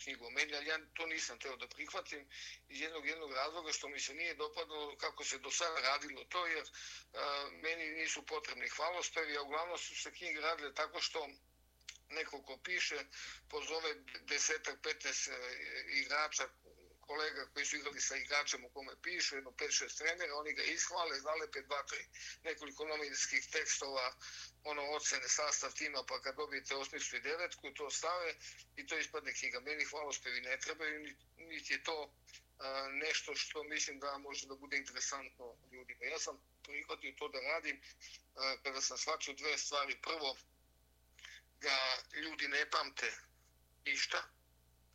knjigu 0.04 0.26
o 0.26 0.30
meni, 0.30 0.56
ali 0.56 0.68
ja 0.68 0.80
to 0.94 1.06
nisam 1.06 1.40
teo 1.40 1.56
da 1.56 1.68
prihvatim 1.68 2.30
iz 2.70 2.82
jednog 2.82 3.08
jednog 3.08 3.34
razloga 3.34 3.72
što 3.72 3.88
mi 3.88 4.00
se 4.00 4.14
nije 4.14 4.36
dopadalo 4.36 4.98
kako 4.98 5.24
se 5.24 5.38
do 5.38 5.52
sada 5.52 5.80
radilo 5.80 6.24
to, 6.24 6.48
jer 6.48 6.64
a, 7.14 7.50
meni 7.52 7.92
nisu 7.92 8.26
potrebni 8.26 8.70
hvalospevi, 8.70 9.38
a 9.38 9.42
uglavnom 9.42 9.78
su 9.78 9.96
se 9.96 10.12
knjige 10.12 10.42
radile 10.42 10.74
tako 10.74 11.02
što 11.02 11.30
neko 12.10 12.42
ko 12.42 12.58
piše 12.58 13.06
pozove 13.50 13.96
desetak, 14.22 14.82
petnes 14.84 15.28
e, 15.28 15.32
igrača 15.88 16.50
kolega 17.08 17.46
koji 17.54 17.66
su 17.66 17.76
igrali 17.76 18.02
sa 18.02 18.16
igračem 18.18 18.66
u 18.66 18.70
kome 18.70 18.94
pišu, 19.02 19.36
jedno 19.36 19.52
5-6 19.52 19.98
trenera, 19.98 20.36
oni 20.36 20.54
ga 20.54 20.64
ishvale, 20.64 21.20
zalepe 21.20 21.62
dva, 21.62 21.84
tri 21.84 22.06
nekoliko 22.44 22.86
novinskih 22.86 23.48
tekstova, 23.52 24.16
ono 24.64 24.82
ocene 24.92 25.28
sastav 25.28 25.74
tima, 25.74 26.04
pa 26.08 26.22
kad 26.22 26.36
dobijete 26.36 26.76
osmicu 26.76 27.16
i 27.16 27.22
devetku, 27.22 27.72
to 27.72 27.90
stave 27.90 28.36
i 28.76 28.88
to 28.88 28.98
ispadne 28.98 29.34
knjiga. 29.34 29.60
Meni 29.60 29.86
hvalospevi 29.86 30.42
ne 30.42 30.58
trebaju, 30.60 31.16
niti 31.38 31.74
je 31.74 31.84
to 31.84 32.14
a, 32.60 32.88
nešto 32.92 33.36
što 33.36 33.64
mislim 33.64 34.00
da 34.00 34.18
može 34.18 34.48
da 34.48 34.56
bude 34.56 34.78
interesantno 34.78 35.56
ljudima. 35.72 36.06
Ja 36.06 36.20
sam 36.20 36.38
prihvatio 36.64 37.14
to 37.18 37.28
da 37.28 37.40
radim 37.40 37.82
a, 38.36 38.58
kada 38.64 38.82
sam 38.82 38.98
shvatio 38.98 39.34
dve 39.34 39.58
stvari. 39.58 40.02
Prvo, 40.02 40.38
da 41.62 42.04
ljudi 42.14 42.48
ne 42.48 42.70
pamte 42.70 43.14
ništa, 43.86 44.33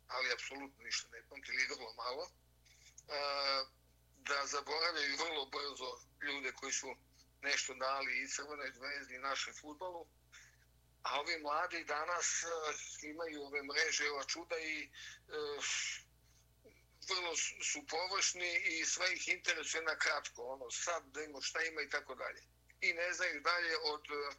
ali 0.09 0.33
apsolutno 0.33 0.83
ništa 0.83 1.07
ne 1.11 1.23
pamti, 1.29 1.51
ili 1.51 1.67
vrlo 1.73 1.93
malo, 1.93 2.29
da 4.17 4.45
zaboravljaju 4.45 5.17
vrlo 5.17 5.45
brzo 5.45 5.91
ljude 6.21 6.51
koji 6.51 6.73
su 6.73 6.95
nešto 7.41 7.73
dali 7.73 8.21
i 8.21 8.27
Crvenoj 8.27 8.71
zvezdi 8.71 9.15
i 9.15 9.19
našem 9.19 9.53
futbolu, 9.61 10.07
a 11.03 11.19
ovi 11.19 11.39
mladi 11.41 11.83
danas 11.83 12.43
imaju 13.01 13.43
ove 13.43 13.63
mreže, 13.63 14.11
ova 14.11 14.23
čuda 14.23 14.59
i 14.59 14.83
e, 14.83 14.89
vrlo 17.09 17.35
su 17.71 17.87
površni 17.87 18.61
i 18.65 18.85
sve 18.85 19.13
ih 19.13 19.27
interesuje 19.27 19.83
na 19.83 19.95
kratko, 19.95 20.43
ono 20.43 20.71
sad 20.71 21.03
da 21.05 21.23
ima 21.23 21.41
šta 21.41 21.63
ima 21.63 21.81
i 21.81 21.89
tako 21.89 22.15
dalje. 22.15 22.41
I 22.81 22.93
ne 22.93 23.13
znaju 23.13 23.41
dalje 23.41 23.77
od 23.77 24.05
e, 24.05 24.35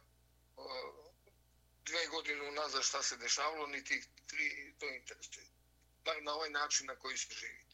dve 1.85 2.07
godine 2.07 2.49
unazad 2.49 2.83
šta 2.83 3.03
se 3.03 3.17
dešavalo, 3.17 3.67
niti 3.67 4.03
tri 4.27 4.75
to 4.79 4.89
interesuje 4.89 5.50
bar 6.05 6.23
na 6.23 6.33
ovaj 6.33 6.49
način 6.49 6.87
na 6.87 6.95
koji 6.95 7.17
se 7.17 7.33
živi. 7.33 7.65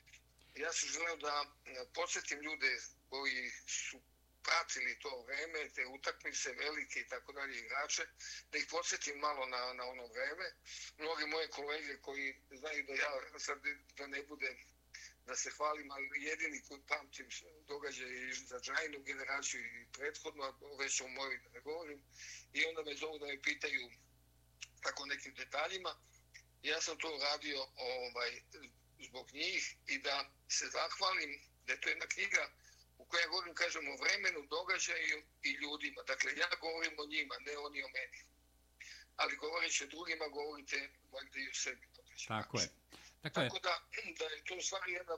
Ja 0.55 0.74
sam 0.74 0.89
želeo 0.89 1.15
da 1.17 1.46
eh, 1.46 1.86
podsjetim 1.93 2.39
ljude 2.41 2.77
koji 3.10 3.51
su 3.67 4.01
pratili 4.43 5.00
to 5.00 5.24
vreme, 5.27 5.69
te 5.75 5.86
utakmice 5.86 6.53
velike 6.53 7.00
i 7.00 7.07
tako 7.07 7.34
dalje 7.34 7.60
igrače, 7.60 8.03
da 8.51 8.57
ih 8.57 8.67
podsjetim 8.69 9.17
malo 9.19 9.46
na, 9.46 9.74
na 9.74 9.84
ono 9.84 10.07
vreme. 10.07 10.48
Mnogi 10.98 11.25
moje 11.25 11.48
kolege 11.48 11.98
koji 12.01 12.36
znaju 12.51 12.86
da 12.88 12.93
ja 12.93 13.39
sad 13.39 13.60
da 13.98 14.07
ne 14.07 14.24
bude 14.24 14.55
da 15.25 15.36
se 15.36 15.51
hvalim, 15.57 15.91
ali 15.91 16.24
jedini 16.24 16.62
koji 16.67 16.81
pamtim 16.88 17.27
događaje 17.67 18.34
za 18.34 18.60
džajnu 18.60 19.00
generaciju 19.00 19.62
i 19.62 19.86
prethodno, 19.98 20.60
već 20.79 21.01
o 21.01 21.07
mojoj 21.07 21.39
ne 21.53 21.60
govorim, 21.60 22.01
i 22.53 22.65
onda 22.65 22.84
me 22.84 22.96
zovu 22.96 23.19
da 23.19 23.25
me 23.25 23.41
pitaju 23.41 23.91
tako 24.81 25.05
nekim 25.05 25.34
detaljima 25.34 25.96
ja 26.64 26.82
sam 26.82 26.98
to 26.98 27.18
radio 27.22 27.68
ovaj, 27.76 28.42
zbog 29.00 29.32
njih 29.34 29.76
i 29.88 29.98
da 29.98 30.30
se 30.50 30.66
zahvalim 30.66 31.40
da 31.66 31.74
je 31.74 31.82
to 31.82 31.90
jedna 31.90 32.08
knjiga 32.08 32.50
u 32.98 33.06
kojoj 33.06 33.24
ja 33.24 33.28
govorim, 33.28 33.56
kažem, 33.56 33.88
o 33.88 33.98
vremenu, 34.04 34.48
događaju 34.50 35.24
i 35.44 35.52
ljudima. 35.52 36.02
Dakle, 36.08 36.32
ja 36.38 36.50
govorim 36.62 36.94
o 37.00 37.06
njima, 37.06 37.36
ne 37.40 37.58
oni 37.58 37.84
o 37.84 37.88
meni. 37.88 38.20
Ali 39.16 39.36
govoreći 39.36 39.88
drugima, 39.88 40.28
govorite 40.28 40.90
valjda 41.12 41.40
i 41.40 41.50
o 41.50 41.54
sebi. 41.54 41.88
Tako 42.28 42.60
je. 42.60 42.70
Tako, 43.22 43.40
Tako 43.40 43.60
da, 43.60 43.82
da 44.20 44.26
je 44.26 44.44
to 44.46 44.62
stvari 44.62 44.94
jedna 44.94 45.18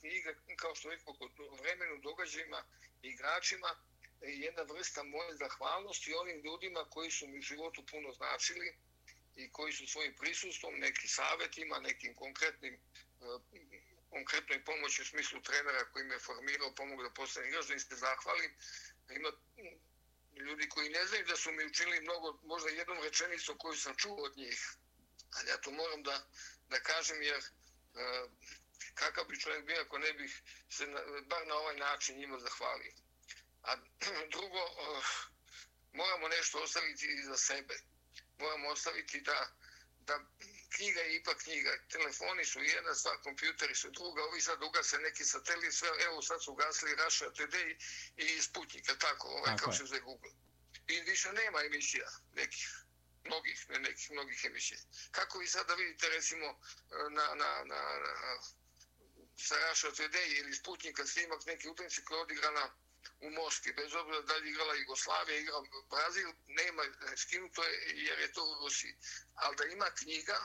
knjiga, 0.00 0.34
kao 0.56 0.74
što 0.74 0.90
rekao, 0.90 1.14
o 1.50 1.56
vremenu, 1.56 2.00
događajima 2.02 2.64
i 3.02 3.08
igračima, 3.08 3.70
jedna 4.20 4.62
vrsta 4.62 5.02
moje 5.02 5.36
zahvalnosti 5.36 6.14
onim 6.14 6.42
ljudima 6.44 6.84
koji 6.90 7.10
su 7.10 7.28
mi 7.28 7.38
u 7.38 7.42
životu 7.42 7.86
puno 7.86 8.12
značili, 8.12 8.76
i 9.36 9.52
koji 9.52 9.72
su 9.72 9.86
svojim 9.86 10.14
prisustvom, 10.14 10.74
nekim 10.78 11.08
savjetima, 11.08 11.80
nekim 11.80 12.14
konkretnim 12.14 12.74
e, 12.74 12.78
konkretnoj 14.10 14.64
pomoći 14.64 15.02
u 15.02 15.04
smislu 15.04 15.42
trenera 15.42 15.84
koji 15.92 16.04
me 16.04 16.18
formirao, 16.18 16.74
pomog 16.74 17.02
da 17.02 17.10
postane 17.10 17.48
igrač, 17.48 17.66
da 17.66 17.74
im 17.74 17.80
se 17.80 17.96
zahvalim. 17.96 18.50
Ima 19.10 19.30
ljudi 20.46 20.68
koji 20.68 20.88
ne 20.88 21.06
znaju 21.06 21.24
da 21.26 21.36
su 21.36 21.52
mi 21.52 21.66
učinili 21.66 22.00
mnogo, 22.00 22.38
možda 22.42 22.68
jednom 22.68 22.98
rečenicom 23.02 23.58
koju 23.58 23.76
sam 23.76 23.94
čuo 23.96 24.16
od 24.28 24.36
njih. 24.36 24.60
Ali 25.36 25.48
ja 25.50 25.56
to 25.56 25.70
moram 25.70 26.02
da, 26.02 26.26
da 26.68 26.80
kažem 26.80 27.22
jer 27.22 27.38
uh, 27.38 28.30
kakav 28.94 29.24
bi 29.24 29.40
čovjek 29.40 29.64
bio 29.64 29.80
ako 29.80 29.98
ne 29.98 30.12
bih 30.12 30.42
se 30.70 30.86
na, 30.86 31.00
bar 31.26 31.46
na 31.46 31.54
ovaj 31.54 31.76
način 31.76 32.18
njima 32.18 32.38
zahvalio. 32.38 32.92
A 33.62 33.76
drugo, 34.34 34.64
uh, 34.64 35.04
moramo 35.92 36.28
nešto 36.28 36.62
ostaviti 36.62 37.06
i 37.06 37.22
za 37.22 37.36
sebe 37.36 37.74
moramo 38.38 38.68
ostaviti 38.68 39.20
da, 39.20 39.50
da 39.98 40.20
knjiga 40.76 41.00
je 41.00 41.16
ipak 41.16 41.38
knjiga. 41.42 41.70
Telefoni 41.88 42.44
su 42.44 42.62
jedna 42.62 42.94
stvar, 42.94 43.16
kompjuteri 43.22 43.74
su 43.74 43.90
druga, 43.90 44.24
ovi 44.24 44.40
sad 44.40 44.62
ugase 44.62 44.98
neki 44.98 45.24
satelit, 45.24 45.74
sve, 45.74 45.88
evo 46.04 46.22
sad 46.22 46.44
su 46.44 46.52
ugasili 46.52 46.94
Russia 47.04 47.30
Today 47.30 47.76
i 48.16 48.42
Sputnik, 48.42 48.86
tako, 48.98 49.28
ovaj, 49.28 49.56
kao 49.56 49.72
se 49.72 49.84
zove 49.84 50.00
Google. 50.00 50.30
I 50.88 51.00
više 51.00 51.32
nema 51.32 51.64
emisija 51.64 52.08
nekih, 52.32 52.68
mnogih, 53.24 53.66
ne 53.68 53.78
nekih, 53.78 54.10
mnogih 54.10 54.44
emisija. 54.44 54.78
Kako 55.10 55.38
vi 55.38 55.46
sada 55.46 55.74
vidite, 55.74 56.08
recimo, 56.08 56.60
na, 57.10 57.34
na, 57.34 57.64
na, 57.64 57.64
na 57.64 58.40
sa 59.36 59.56
Russia 59.68 59.90
Today 59.90 60.38
ili 60.38 60.54
Sputnika 60.54 61.06
snimak 61.06 61.46
neke 61.46 61.68
utakmice 61.68 62.04
koje 62.04 62.18
je 62.18 62.22
odigrana 62.22 62.74
u 63.26 63.30
Moskvi, 63.30 63.72
bez 63.72 63.94
obzira 63.94 64.20
da 64.20 64.36
li 64.36 64.50
igrala 64.50 64.74
Jugoslavija, 64.74 65.38
igra 65.38 65.54
Brazil, 65.90 66.28
nema 66.46 66.82
skinuto 67.16 67.64
je 67.64 67.74
jer 68.06 68.18
je 68.18 68.32
to 68.32 68.44
u 68.44 68.54
Rusiji. 68.64 68.94
Ali 69.34 69.56
da 69.56 69.64
ima 69.64 69.90
knjiga, 69.98 70.38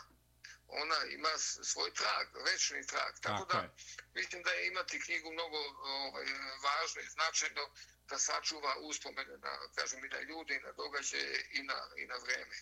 ona 0.68 1.06
ima 1.06 1.38
svoj 1.72 1.94
trag, 1.94 2.28
večni 2.46 2.88
trag. 2.88 3.14
Tako, 3.22 3.46
Tako 3.46 3.54
da 3.54 3.60
je. 3.60 3.70
mislim 4.14 4.44
da 4.44 4.52
je 4.52 4.68
imati 4.68 5.02
knjigu 5.02 5.32
mnogo 5.32 5.58
ovaj, 5.84 6.26
važno 6.64 7.02
i 7.02 7.10
značajno 7.10 7.70
da 8.10 8.20
sačuva 8.20 8.76
uspomene 8.80 9.38
na, 9.38 9.60
kažem, 9.76 10.06
i 10.06 10.10
na 10.10 10.22
ljude, 10.22 10.56
i 10.56 10.60
na 10.60 10.72
događaje, 10.72 11.50
i 11.52 11.64
na, 11.64 11.80
i 11.98 12.06
na 12.06 12.16
vreme. 12.16 12.58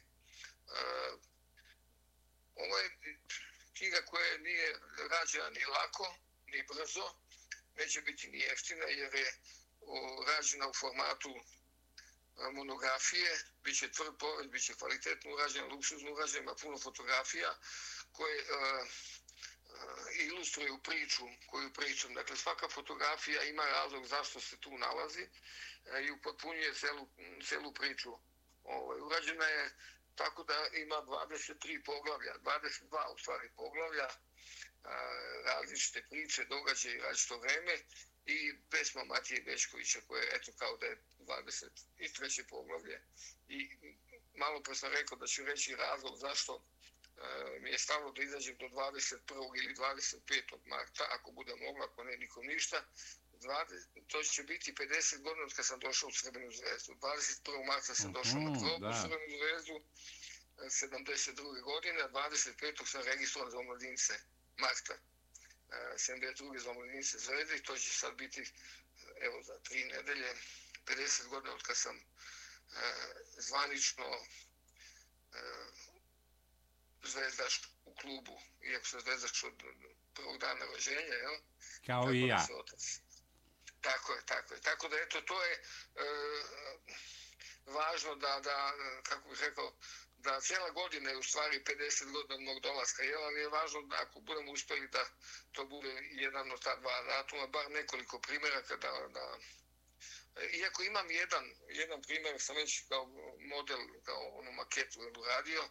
Uh, 0.68 1.22
ovo 2.56 2.78
je 2.78 2.90
knjiga 3.78 4.02
koja 4.06 4.38
nije 4.38 4.80
rađena 5.10 5.50
ni 5.50 5.66
lako, 5.66 6.16
ni 6.46 6.64
brzo, 6.64 7.16
neće 7.76 8.02
biti 8.02 8.28
ni 8.28 8.40
jeftina, 8.40 8.86
jer 8.86 9.16
je 9.16 9.34
rađena 10.28 10.68
u 10.68 10.74
formatu 10.74 11.30
e, 11.30 12.52
monografije, 12.52 13.40
bit 13.64 13.78
će 13.80 13.92
tvrd 13.92 14.18
poved, 14.20 14.50
bit 14.50 14.64
će 14.64 14.74
kvalitetno 14.74 15.34
urađena, 15.34 15.68
luksuzno 15.68 16.12
urađena, 16.12 16.44
ima 16.44 16.56
puno 16.56 16.80
fotografija 16.80 17.56
koje 18.12 18.42
uh, 18.42 18.48
uh, 18.48 20.20
ilustruju 20.20 20.80
priču 20.84 21.24
koju 21.50 21.74
pričam. 21.74 22.14
Dakle, 22.14 22.36
svaka 22.36 22.70
fotografija 22.70 23.44
ima 23.44 23.66
razlog 23.66 24.06
zašto 24.06 24.40
se 24.40 24.58
tu 24.60 24.78
nalazi 24.78 25.24
uh, 25.24 26.06
i 26.06 26.12
upotpunjuje 26.12 26.74
celu, 26.74 27.10
celu 27.48 27.74
priču. 27.74 28.18
Ovaj, 28.64 29.02
urađena 29.02 29.46
je 29.46 29.78
tako 30.16 30.44
da 30.44 30.68
ima 30.74 30.96
23 30.96 31.84
poglavlja, 31.86 32.34
22 32.44 33.14
u 33.14 33.18
stvari 33.18 33.50
poglavlja, 33.56 34.08
različite 35.46 36.04
priče, 36.10 36.46
događaje 36.46 36.96
i 36.96 37.00
različito 37.00 37.38
vreme 37.38 37.78
i 38.28 38.56
pesma 38.70 39.04
Matije 39.04 39.42
Bečkovića 39.42 40.00
koja 40.08 40.22
je 40.22 40.30
eto 40.34 40.52
kao 40.58 40.78
da 40.78 40.86
je 40.86 41.02
23. 41.20 42.44
poglavlje. 42.50 43.02
I 43.48 43.70
malo 44.36 44.62
pre 44.64 44.76
sam 44.76 44.92
rekao 44.92 45.18
da 45.18 45.28
ću 45.28 45.46
reći 45.46 45.76
razlog 45.76 46.18
zašto 46.18 46.64
e, 47.18 47.60
mi 47.60 47.70
je 47.70 47.80
stavno 47.80 48.12
da 48.12 48.24
izađem 48.24 48.58
do 48.58 48.66
21. 48.66 49.64
ili 49.64 49.76
25. 49.76 50.58
marta, 50.66 51.08
ako 51.12 51.32
bude 51.32 51.56
mogla, 51.56 51.86
ako 51.86 52.04
ne 52.04 52.18
nikom 52.18 52.46
ništa, 52.46 52.86
20, 53.42 54.08
to 54.08 54.24
će 54.24 54.44
biti 54.44 54.74
50 54.74 55.22
godina 55.22 55.46
od 55.46 55.54
kad 55.54 55.66
sam 55.66 55.80
došao 55.80 56.10
u 56.10 56.12
Crvenu 56.12 56.52
zvezdu. 56.52 56.94
21. 56.94 57.66
marta 57.66 57.96
sam 57.96 58.14
došao 58.14 58.40
na 58.40 58.60
prvu 58.60 58.94
Crvenu 59.02 59.38
zvezdu, 59.38 59.82
72. 60.58 61.62
godine, 61.62 62.04
25. 62.04 62.86
sam 62.86 63.02
registrovan 63.04 63.52
za 63.52 63.58
omladince 63.58 64.14
marta. 64.58 64.98
72. 65.70 66.58
za 66.58 66.72
omladinice 66.72 67.18
zvezde 67.18 67.56
i 67.56 67.64
to 67.64 67.78
će 67.78 67.94
sad 67.94 68.16
biti 68.16 68.52
evo 69.22 69.44
za 69.44 69.60
tri 69.60 69.84
nedelje 69.84 70.34
50 70.86 71.28
godina 71.28 71.54
od 71.54 71.64
kad 71.64 71.78
sam 71.78 72.00
zvanično 73.38 74.06
e, 75.34 75.40
zvezdaš 77.04 77.62
u 77.86 77.96
klubu, 77.96 78.42
iako 78.62 78.86
se 78.86 79.00
zvezdaš 79.00 79.44
od 79.44 79.64
prvog 80.14 80.38
dana 80.38 80.66
rođenja, 80.66 81.16
jel? 81.16 81.38
Kao 81.86 82.02
Tako 82.02 82.14
i 82.14 82.28
ja. 82.28 82.48
Tako 83.82 84.14
je, 84.14 84.26
tako 84.26 84.54
je. 84.54 84.62
Tako 84.62 84.88
da, 84.88 84.98
eto, 84.98 85.22
to 85.22 85.44
je 85.44 85.54
e, 85.54 85.62
važno 87.66 88.16
da, 88.16 88.40
da, 88.40 88.74
kako 89.04 89.30
bih 89.30 89.40
rekao, 89.42 89.78
da 90.18 90.42
cijela 90.42 90.70
godina 90.70 91.10
je 91.10 91.18
u 91.18 91.24
stvari 91.24 91.64
50 91.64 92.12
godina 92.12 92.38
mnog 92.38 92.54
mog 92.54 92.64
dolaska, 92.64 93.04
jel, 93.04 93.24
ali 93.24 93.40
je 93.40 93.50
važno 93.50 93.82
da 93.82 93.96
ako 94.02 94.20
budemo 94.20 94.52
uspjeli 94.52 94.88
da 94.88 95.06
to 95.52 95.66
bude 95.66 95.90
jedan 96.12 96.52
od 96.52 96.64
ta 96.64 96.76
dva 96.76 97.04
datuma, 97.04 97.48
bar 97.48 97.72
nekoliko 97.72 98.20
primjeraka 98.20 98.76
da, 98.76 99.08
da 99.08 99.38
Iako 100.54 100.84
imam 100.84 101.12
jedan, 101.12 101.46
jedan 101.70 102.02
primjer, 102.02 102.36
sam 102.40 102.56
već 102.56 102.84
kao 102.90 103.06
model, 103.40 103.80
kao 104.04 104.30
onu 104.40 104.52
maketu 104.52 105.00
radio, 105.28 105.70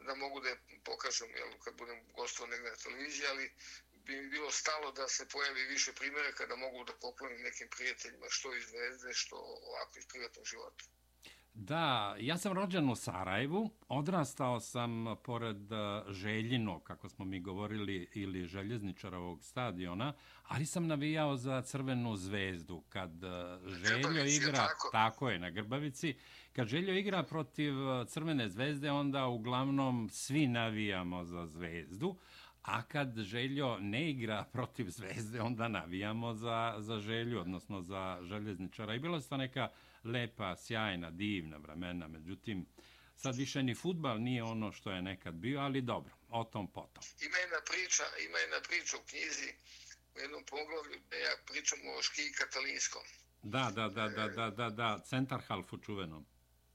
da 0.00 0.14
mogu 0.14 0.40
da 0.40 0.56
pokažem 0.84 1.30
jel, 1.36 1.58
kad 1.64 1.74
budem 1.74 2.12
gostao 2.12 2.46
negdje 2.46 2.70
na 2.70 2.76
televiziji, 2.76 3.26
ali 3.26 3.54
bi 3.92 4.16
mi 4.16 4.28
bilo 4.28 4.50
stalo 4.50 4.92
da 4.92 5.08
se 5.08 5.28
pojavi 5.28 5.64
više 5.64 5.92
primjera 5.92 6.32
kada 6.32 6.56
mogu 6.56 6.84
da 6.84 6.92
poklonim 6.92 7.42
nekim 7.42 7.68
prijateljima 7.68 8.26
što 8.28 8.54
iz 8.54 8.64
zvezde, 8.64 9.14
što 9.14 9.36
ovako 9.36 9.98
iz 9.98 10.06
privatnog 10.06 10.44
života. 10.46 10.84
Da, 11.54 12.16
ja 12.20 12.38
sam 12.38 12.52
rođen 12.52 12.90
u 12.90 12.94
Sarajevu, 12.94 13.70
odrastao 13.88 14.60
sam 14.60 15.06
pored 15.24 15.72
e, 15.72 16.02
Željino, 16.08 16.80
kako 16.80 17.08
smo 17.08 17.24
mi 17.24 17.40
govorili, 17.40 18.08
ili 18.14 18.46
Željezničarovog 18.46 19.44
stadiona, 19.44 20.12
ali 20.48 20.66
sam 20.66 20.86
navijao 20.86 21.36
za 21.36 21.62
Crvenu 21.62 22.16
zvezdu. 22.16 22.82
Kad 22.88 23.24
e, 23.24 23.58
Željo 23.66 24.24
igra, 24.24 24.52
tako. 24.52 24.88
tako 24.92 25.30
je, 25.30 25.38
na 25.38 25.50
Grbavici, 25.50 26.14
kad 26.52 26.68
Željo 26.68 26.94
igra 26.94 27.22
protiv 27.22 27.74
e, 27.88 28.06
Crvene 28.06 28.48
zvezde, 28.48 28.90
onda 28.90 29.26
uglavnom 29.26 30.08
svi 30.12 30.46
navijamo 30.46 31.24
za 31.24 31.46
zvezdu, 31.46 32.16
a 32.62 32.82
kad 32.82 33.18
Željo 33.18 33.78
ne 33.78 34.10
igra 34.10 34.44
protiv 34.52 34.90
zvezde, 34.90 35.40
onda 35.40 35.68
navijamo 35.68 36.34
za, 36.34 36.74
za 36.78 36.98
Želju, 36.98 37.40
odnosno 37.40 37.82
za 37.82 38.18
Željezničara. 38.22 38.94
I 38.94 38.98
bila 38.98 39.16
je 39.16 39.22
to 39.22 39.36
neka 39.36 39.68
lepa, 40.04 40.56
sjajna, 40.56 41.10
divna 41.10 41.56
vremena, 41.56 42.08
međutim, 42.08 42.66
sad 43.16 43.36
više 43.36 43.62
ni 43.62 43.74
futbal 43.74 44.22
nije 44.22 44.42
ono 44.42 44.72
što 44.72 44.90
je 44.90 45.02
nekad 45.02 45.34
bio, 45.34 45.60
ali 45.60 45.80
dobro, 45.80 46.14
o 46.28 46.44
tom 46.44 46.72
potom. 46.72 47.04
Ima 47.26 47.36
jedna 47.36 47.60
priča, 47.70 48.02
ima 48.28 48.38
jedna 48.38 48.60
priča 48.68 48.96
u 48.96 49.06
knjizi, 49.08 49.50
u 50.14 50.18
jednom 50.20 50.44
poglavlju, 50.44 51.00
da 51.10 51.16
ja 51.16 51.34
pričam 51.46 51.78
o 51.98 52.02
škiji 52.02 52.32
katalinskom. 52.32 53.02
Da, 53.42 53.72
da, 53.74 53.88
da, 53.88 54.08
da, 54.08 54.28
da, 54.28 54.50
da, 54.50 54.70
da, 54.70 54.98
centar 55.04 55.40
halfu 55.48 55.78
čuvenom. 55.78 56.26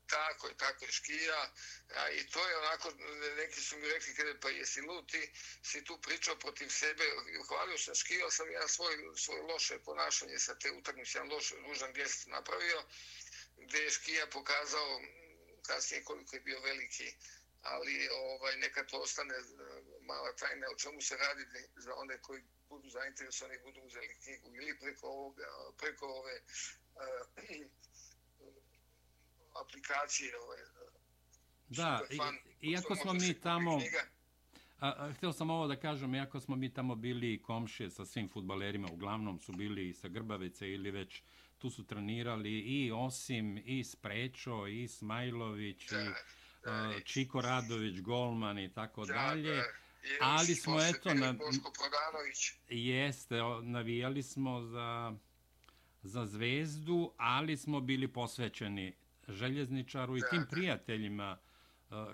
Tako 0.07 0.47
je, 0.47 0.57
tako 0.57 0.85
je, 0.85 0.91
škija. 0.91 1.51
A, 1.95 2.09
I 2.09 2.27
to 2.27 2.49
je 2.49 2.57
onako, 2.57 2.93
neki 3.37 3.61
su 3.61 3.77
mi 3.77 3.89
rekli, 3.89 4.15
kada 4.15 4.39
pa 4.39 4.49
jesi 4.49 4.81
luti, 4.81 5.31
si 5.63 5.83
tu 5.83 6.01
pričao 6.01 6.35
protiv 6.35 6.69
sebe, 6.69 7.03
hvalio 7.47 7.77
sam, 7.77 7.95
škijao 7.95 8.31
sam 8.31 8.51
ja 8.51 8.67
svoj, 8.67 8.95
svoje 9.15 9.41
loše 9.41 9.79
ponašanje 9.79 10.39
sa 10.39 10.55
te 10.55 10.71
utakmice, 10.71 11.17
jedan 11.17 11.31
loš, 11.31 11.53
ružan 11.67 11.93
gest 11.93 12.27
napravio, 12.27 12.83
gdje 13.57 13.79
je 13.79 13.89
škija 13.89 14.27
pokazao 14.27 15.01
kasnije 15.67 16.03
koliko 16.03 16.35
je 16.35 16.41
bio 16.41 16.59
veliki, 16.61 17.15
ali 17.61 18.09
ovaj 18.11 18.57
neka 18.57 18.85
to 18.85 18.97
ostane 18.97 19.35
e, 19.35 19.41
mala 20.01 20.35
tajna 20.35 20.67
o 20.71 20.75
čemu 20.75 21.01
se 21.01 21.17
radi 21.17 21.45
za 21.75 21.95
one 21.95 22.21
koji 22.21 22.43
budu 22.69 22.89
zainteresovani 22.89 23.59
budu 23.59 23.81
uzeli 23.81 24.17
knjigu 24.23 24.55
ili 24.55 24.79
preko, 24.79 25.07
ovoga, 25.07 25.47
preko 25.77 26.05
ove 26.07 26.41
uh, 26.95 27.67
aplikacije 29.61 30.31
ove, 30.37 30.57
da, 31.69 32.01
i, 32.61 32.71
iako 32.71 32.95
smo 32.95 33.13
mi 33.13 33.33
tamo 33.33 33.79
A, 34.79 34.93
a, 34.97 35.13
htio 35.13 35.33
sam 35.33 35.49
ovo 35.49 35.67
da 35.67 35.75
kažem, 35.75 36.15
iako 36.15 36.39
smo 36.39 36.55
mi 36.55 36.73
tamo 36.73 36.95
bili 36.95 37.41
komšije 37.41 37.89
sa 37.89 38.05
svim 38.05 38.29
futbalerima, 38.29 38.87
uglavnom 38.91 39.39
su 39.39 39.51
bili 39.51 39.93
sa 39.93 40.07
Grbavice 40.07 40.70
ili 40.70 40.91
već 40.91 41.22
tu 41.57 41.70
su 41.70 41.85
trenirali 41.85 42.59
i 42.59 42.91
Osim, 42.91 43.61
i 43.65 43.83
Sprečo, 43.83 44.67
i 44.67 44.87
Smajlović, 44.87 45.89
da, 45.89 46.01
i 46.01 46.05
da, 46.63 46.89
uh, 46.89 47.03
Čiko 47.03 47.41
Radović, 47.41 48.00
Golman 48.00 48.59
i 48.59 48.74
tako 48.74 49.05
da, 49.05 49.13
dalje. 49.13 49.55
Da. 49.55 49.63
Ali 50.22 50.55
smo 50.55 50.81
eto 50.81 51.13
na 51.13 51.35
Jeste, 52.67 53.35
navijali 53.63 54.24
smo 54.24 54.61
za 54.61 55.15
za 56.03 56.25
zvezdu, 56.25 57.13
ali 57.17 57.57
smo 57.57 57.79
bili 57.79 58.07
posvećeni 58.07 58.96
željezničaru 59.27 60.18
i 60.18 60.22
tim 60.29 60.46
prijateljima 60.50 61.37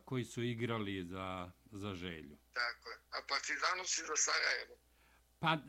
koji 0.05 0.23
su 0.23 0.43
igrali 0.43 1.03
za, 1.03 1.51
za 1.71 1.93
želju. 1.93 2.37
Tako 2.53 2.89
je. 2.89 2.97
A 3.09 3.17
Partizanu 3.29 3.83
si 3.85 4.01
za 4.01 4.15
Sarajevo? 4.15 4.82
Pa 5.43 5.53
uh, 5.53 5.59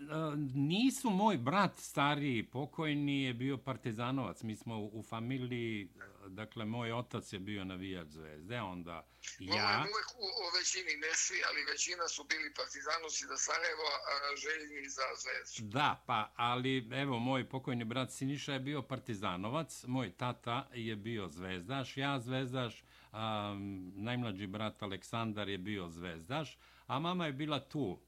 nisu 0.54 1.10
moj 1.10 1.36
brat 1.36 1.78
stariji 1.78 2.42
pokojni 2.42 3.22
je 3.22 3.34
bio 3.34 3.56
partizanovac. 3.56 4.42
Mi 4.42 4.56
smo 4.56 4.78
u, 4.78 4.90
u 4.98 5.02
familiji, 5.02 5.88
dakle 6.28 6.64
moj 6.64 6.92
otac 6.92 7.32
je 7.32 7.38
bio 7.38 7.64
navijač 7.64 8.08
zvezde, 8.08 8.60
onda 8.60 9.06
ja... 9.38 9.64
Ovo 9.64 9.80
uvek 9.80 10.08
u, 10.18 10.26
u 10.42 10.46
većini, 10.58 10.96
ne 11.00 11.14
svi, 11.14 11.36
ali 11.48 11.72
većina 11.72 12.08
su 12.08 12.24
bili 12.24 12.54
partizanovaci 12.54 13.24
za 13.26 13.36
Sarajevo, 13.36 13.88
a 14.10 14.36
željni 14.36 14.88
za 14.88 15.02
zvezdu. 15.22 15.72
Da, 15.72 16.02
pa 16.06 16.32
ali 16.36 16.88
evo 16.92 17.18
moj 17.18 17.48
pokojni 17.48 17.84
brat 17.84 18.10
Siniša 18.10 18.52
je 18.52 18.60
bio 18.60 18.82
partizanovac, 18.82 19.84
moj 19.86 20.12
tata 20.12 20.68
je 20.74 20.96
bio 20.96 21.28
zvezdaš, 21.28 21.96
ja 21.96 22.20
zvezdaš, 22.20 22.84
um, 23.12 23.92
najmlađi 23.96 24.46
brat 24.46 24.82
Aleksandar 24.82 25.48
je 25.48 25.58
bio 25.58 25.88
zvezdaš, 25.88 26.58
a 26.86 26.98
mama 26.98 27.26
je 27.26 27.32
bila 27.32 27.60
tu 27.60 28.03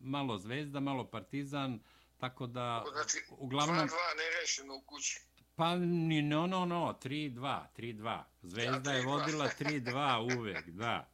malo 0.00 0.38
Zvezda, 0.38 0.80
malo 0.80 1.04
Partizan, 1.04 1.80
tako 2.18 2.46
da... 2.46 2.84
Znači, 2.92 3.18
uglavnom... 3.30 3.76
2-2 3.76 3.88
nerešeno 4.16 4.76
u 4.76 4.80
kući. 4.80 5.20
Pa 5.56 5.76
ni 5.76 6.22
no, 6.22 6.46
no, 6.46 6.64
no, 6.64 6.98
3-2, 7.04 7.62
3-2. 7.76 8.22
Zvezda 8.42 8.92
ja, 8.92 8.98
je 8.98 9.06
vodila 9.06 9.48
3-2 9.60 10.38
uvek, 10.38 10.68
da. 10.68 11.08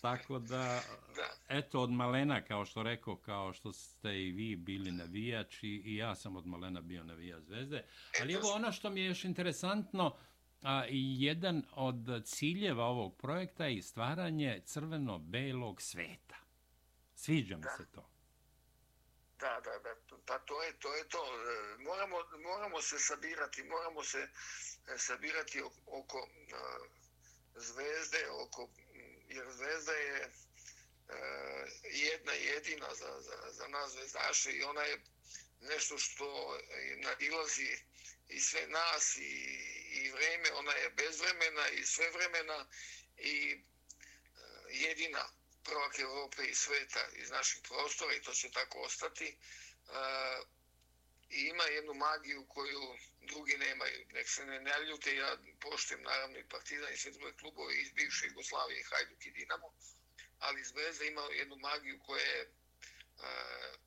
Tako 0.00 0.38
da, 0.38 0.82
da, 1.16 1.28
eto, 1.48 1.80
od 1.80 1.90
malena, 1.90 2.42
kao 2.42 2.64
što 2.64 2.82
rekao, 2.82 3.16
kao 3.16 3.52
što 3.52 3.72
ste 3.72 4.22
i 4.22 4.32
vi 4.32 4.56
bili 4.56 4.92
navijači, 4.92 5.68
i 5.68 5.96
ja 5.96 6.14
sam 6.14 6.36
od 6.36 6.46
malena 6.46 6.80
bio 6.80 7.04
navijač 7.04 7.42
Zvezde. 7.42 7.84
Ali 8.20 8.32
evo 8.32 8.52
ono 8.52 8.72
što 8.72 8.90
mi 8.90 9.00
je 9.00 9.06
još 9.06 9.24
interesantno, 9.24 10.16
a, 10.62 10.84
jedan 10.90 11.62
od 11.72 12.24
ciljeva 12.24 12.84
ovog 12.84 13.16
projekta 13.16 13.66
je 13.66 13.82
stvaranje 13.82 14.60
crveno-belog 14.64 15.82
sveta. 15.82 16.45
Sviđa 17.16 17.56
mi 17.56 17.62
da. 17.62 17.76
se 17.76 17.84
to. 17.94 18.10
Da, 19.38 19.60
da, 19.64 19.78
da. 19.78 20.18
Pa 20.26 20.38
to 20.38 20.62
je 20.62 20.78
to. 20.78 20.94
Je 20.94 21.08
to. 21.08 21.18
E, 21.18 21.78
moramo, 21.78 22.16
moramo 22.38 22.82
se 22.82 22.98
sabirati, 22.98 23.64
moramo 23.64 24.04
se 24.04 24.18
e, 24.18 24.98
sabirati 24.98 25.62
oko 25.86 26.18
uh, 26.18 26.86
zvezde, 27.54 28.30
oko, 28.30 28.70
jer 29.28 29.52
zvezda 29.52 29.92
je 29.92 30.26
uh, 30.26 31.68
jedna 31.82 32.32
jedina 32.32 32.94
za, 32.94 33.20
za, 33.20 33.52
za 33.52 33.68
nas 33.68 33.92
zvezdaše 33.92 34.52
i 34.52 34.62
ona 34.62 34.82
je 34.82 35.00
nešto 35.60 35.98
što 35.98 36.58
nadilazi 36.96 37.78
i 38.28 38.40
sve 38.40 38.66
nas 38.66 39.16
i, 39.16 39.56
i 39.92 40.10
vreme, 40.10 40.52
ona 40.52 40.72
je 40.72 40.90
bezvremena 40.90 41.68
i 41.68 41.84
sve 41.84 42.10
vremena 42.10 42.66
i 43.16 43.54
uh, 43.54 43.60
jedina 44.70 45.28
prvak 45.68 45.98
Evrope 45.98 46.42
i 46.44 46.54
sveta 46.54 47.08
iz 47.12 47.30
naših 47.30 47.60
prostora 47.68 48.14
i 48.14 48.22
to 48.22 48.32
će 48.32 48.50
tako 48.50 48.78
ostati. 48.78 49.36
Uh, 49.86 50.46
I 51.30 51.40
ima 51.52 51.64
jednu 51.64 51.94
magiju 51.94 52.46
koju 52.48 52.82
drugi 53.20 53.56
nemaju. 53.58 54.06
Nek 54.12 54.28
se 54.28 54.46
ne 54.46 54.60
naljute, 54.60 55.16
ja 55.16 55.38
poštem 55.60 56.02
naravno 56.02 56.38
i 56.38 56.48
Partizan 56.48 56.92
i 56.92 56.96
sve 56.96 57.10
druge 57.10 57.32
klubove 57.36 57.80
iz 57.80 57.90
bivše 57.92 58.26
Jugoslavije, 58.26 58.84
Hajduk 58.90 59.26
i 59.26 59.30
Dinamo, 59.30 59.74
ali 60.38 60.64
Zvezda 60.64 61.04
ima 61.04 61.22
jednu 61.32 61.56
magiju 61.56 62.00
koja 62.06 62.24
je 62.24 62.42
uh, 62.48 63.80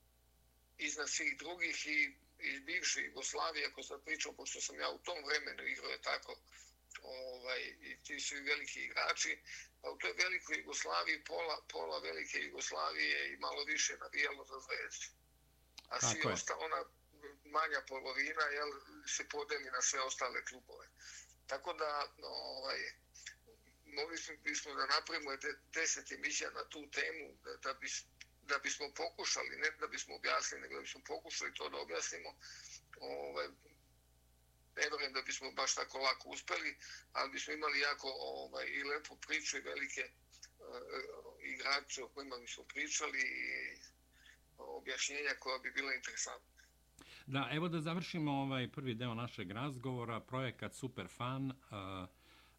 iznad 0.78 1.10
svih 1.10 1.38
drugih 1.38 1.88
i 1.88 2.16
iz 2.40 2.60
bivše 2.60 3.02
Jugoslavije, 3.02 3.68
ako 3.68 3.84
sad 3.84 4.04
pričam, 4.06 4.36
pošto 4.36 4.62
sam 4.62 4.80
ja 4.80 4.90
u 4.90 5.00
tom 5.00 5.18
vremenu 5.26 5.64
igrao 5.64 5.92
je 5.92 6.02
tako, 6.02 6.40
ovaj, 7.02 7.62
i 7.82 7.98
ti 8.04 8.20
su 8.20 8.38
i 8.38 8.42
veliki 8.42 8.80
igrači, 8.84 9.42
pa 9.82 9.90
u 9.90 9.98
toj 9.98 10.14
velikoj 10.18 10.58
Jugoslaviji, 10.58 11.24
pola, 11.24 11.66
pola 11.70 12.00
velike 12.00 12.38
Jugoslavije 12.40 13.34
i 13.34 13.38
malo 13.38 13.64
više 13.64 13.98
navijalo 13.98 14.46
za 14.46 14.60
zvezdu. 14.60 15.08
A 15.90 16.02
svi 16.02 16.22
ostalo, 16.32 16.66
ona 16.66 16.84
manja 17.46 17.82
polovina, 17.88 18.44
jel, 18.44 18.72
se 19.08 19.30
podeli 19.30 19.72
na 19.72 19.82
sve 19.82 20.02
ostale 20.02 20.46
klubove. 20.46 20.88
Tako 21.48 21.74
da, 21.74 22.14
ovaj, 22.24 22.80
mogli 23.86 24.18
smo, 24.18 24.36
bismo 24.44 24.74
da 24.74 24.86
napravimo 24.86 25.32
deset 25.74 26.12
emisija 26.12 26.52
na 26.52 26.64
tu 26.70 26.90
temu, 26.92 27.38
da, 27.44 27.56
da, 27.56 27.74
bis, 27.74 28.04
da 28.42 28.58
bismo 28.58 28.94
pokušali, 28.96 29.58
ne 29.58 29.72
da 29.80 29.88
bismo 29.88 30.16
objasnili, 30.16 30.62
nego 30.62 30.76
da 30.76 30.82
bismo 30.82 31.02
pokušali 31.08 31.54
to 31.54 31.70
da 31.70 31.78
objasnimo, 31.78 32.36
ovaj, 33.00 33.48
ne 34.76 34.82
vjerujem 34.82 35.14
da 35.14 35.22
bismo 35.22 35.52
baš 35.52 35.76
tako 35.76 35.98
lako 35.98 36.30
uspeli, 36.30 36.78
ali 37.14 37.32
bismo 37.32 37.54
imali 37.54 37.80
jako 37.80 38.08
ovaj, 38.20 38.66
i 38.68 38.84
lepu 38.84 39.16
priču 39.16 39.58
i 39.58 39.62
velike 39.62 40.04
uh, 40.04 40.14
igrače 41.44 42.04
o 42.04 42.08
kojima 42.08 42.38
bismo 42.38 42.64
pričali 42.64 43.20
i 43.20 43.78
objašnjenja 44.58 45.34
koja 45.40 45.58
bi 45.60 45.72
bila 45.72 45.94
interesantna. 45.94 46.60
Da, 47.28 47.50
evo 47.52 47.70
da 47.70 47.82
završimo 47.82 48.32
ovaj 48.32 48.72
prvi 48.72 48.94
deo 48.94 49.14
našeg 49.14 49.52
razgovora, 49.52 50.20
projekat 50.20 50.74
Superfan 50.74 51.52
uh, 51.52 51.56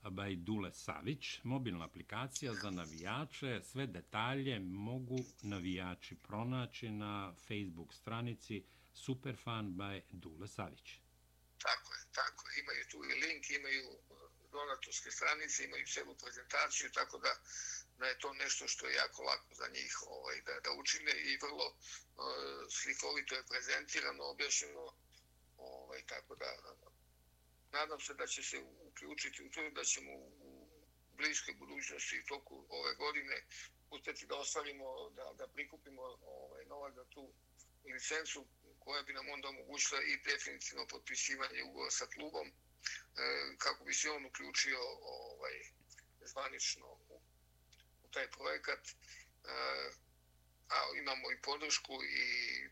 by 0.02 0.36
Dule 0.36 0.72
Savić, 0.72 1.40
mobilna 1.44 1.84
aplikacija 1.84 2.54
za 2.54 2.70
navijače. 2.70 3.60
Sve 3.62 3.86
detalje 3.86 4.60
mogu 4.60 5.18
navijači 5.42 6.14
pronaći 6.14 6.90
na 6.90 7.34
Facebook 7.48 7.94
stranici 7.94 8.64
Superfan 8.94 9.66
by 9.66 10.00
Dule 10.10 10.48
Savić. 10.48 10.98
Tako 11.62 11.89
tako. 12.12 12.44
Imaju 12.62 12.84
tu 12.90 13.04
i 13.04 13.14
link, 13.14 13.50
imaju 13.50 13.90
e, 13.90 13.98
donatorske 14.52 15.10
stranice, 15.10 15.64
imaju 15.64 15.86
celu 15.86 16.14
prezentaciju, 16.14 16.90
tako 16.92 17.18
da 17.18 17.40
da 18.00 18.06
je 18.06 18.18
to 18.18 18.32
nešto 18.32 18.68
što 18.68 18.86
je 18.86 18.94
jako 18.94 19.22
lako 19.22 19.54
za 19.54 19.68
njih 19.68 20.02
ovaj, 20.06 20.40
da, 20.46 20.60
da 20.60 20.70
učine 20.72 21.12
i 21.12 21.38
vrlo 21.42 21.66
uh, 21.66 21.74
slikovito 22.70 23.34
je 23.34 23.46
prezentirano, 23.50 24.24
objašnjeno, 24.24 24.94
ovaj, 25.56 26.02
tako 26.06 26.34
da 26.34 26.50
nadam 27.72 28.00
se 28.00 28.14
da 28.14 28.26
će 28.26 28.42
se 28.42 28.58
uključiti 28.88 29.44
u 29.44 29.50
to 29.50 29.70
da 29.70 29.84
ćemo 29.84 30.12
u 30.12 30.68
bliskoj 31.16 31.54
budućnosti 31.54 32.16
i 32.16 32.26
toku 32.26 32.66
ove 32.68 32.94
godine 32.94 33.46
uspjeti 33.90 34.26
da 34.26 34.36
ostavimo, 34.36 35.10
da, 35.10 35.32
da 35.38 35.48
prikupimo 35.48 36.02
ovaj, 36.22 36.64
novac 36.64 36.94
za 36.94 37.04
tu 37.04 37.32
licencu 37.84 38.46
koja 38.90 39.02
bi 39.02 39.12
nam 39.12 39.28
onda 39.28 39.48
omogućila 39.48 40.02
i 40.02 40.16
definitivno 40.16 40.86
potpisivanje 40.86 41.62
ugovora 41.62 41.90
sa 41.90 42.06
klubom 42.06 42.46
e, 42.48 42.52
kako 43.58 43.84
bi 43.84 43.94
se 43.94 44.10
on 44.10 44.26
uključio 44.26 44.78
ovaj, 45.02 45.56
zvanično 46.32 46.86
u, 46.86 47.20
u 48.04 48.08
taj 48.10 48.30
projekat. 48.30 48.82
E, 48.88 48.94
a 50.68 50.78
imamo 51.02 51.32
i 51.32 51.42
podršku 51.42 51.92
i 52.04 52.24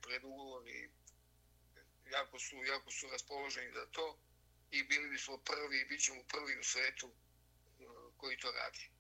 predugovor 0.02 0.68
i 0.68 0.90
jako 2.10 2.38
su, 2.38 2.64
jako 2.64 2.90
su 2.90 3.08
raspoloženi 3.10 3.72
za 3.72 3.86
to 3.86 4.18
i 4.70 4.82
bili 4.82 5.08
bismo 5.08 5.38
prvi, 5.38 5.84
bit 5.84 6.00
ćemo 6.04 6.22
prvi 6.22 6.58
u 6.58 6.64
svetu 6.64 7.06
uh, 7.06 7.14
koji 8.16 8.36
to 8.38 8.52
radi. 8.52 8.90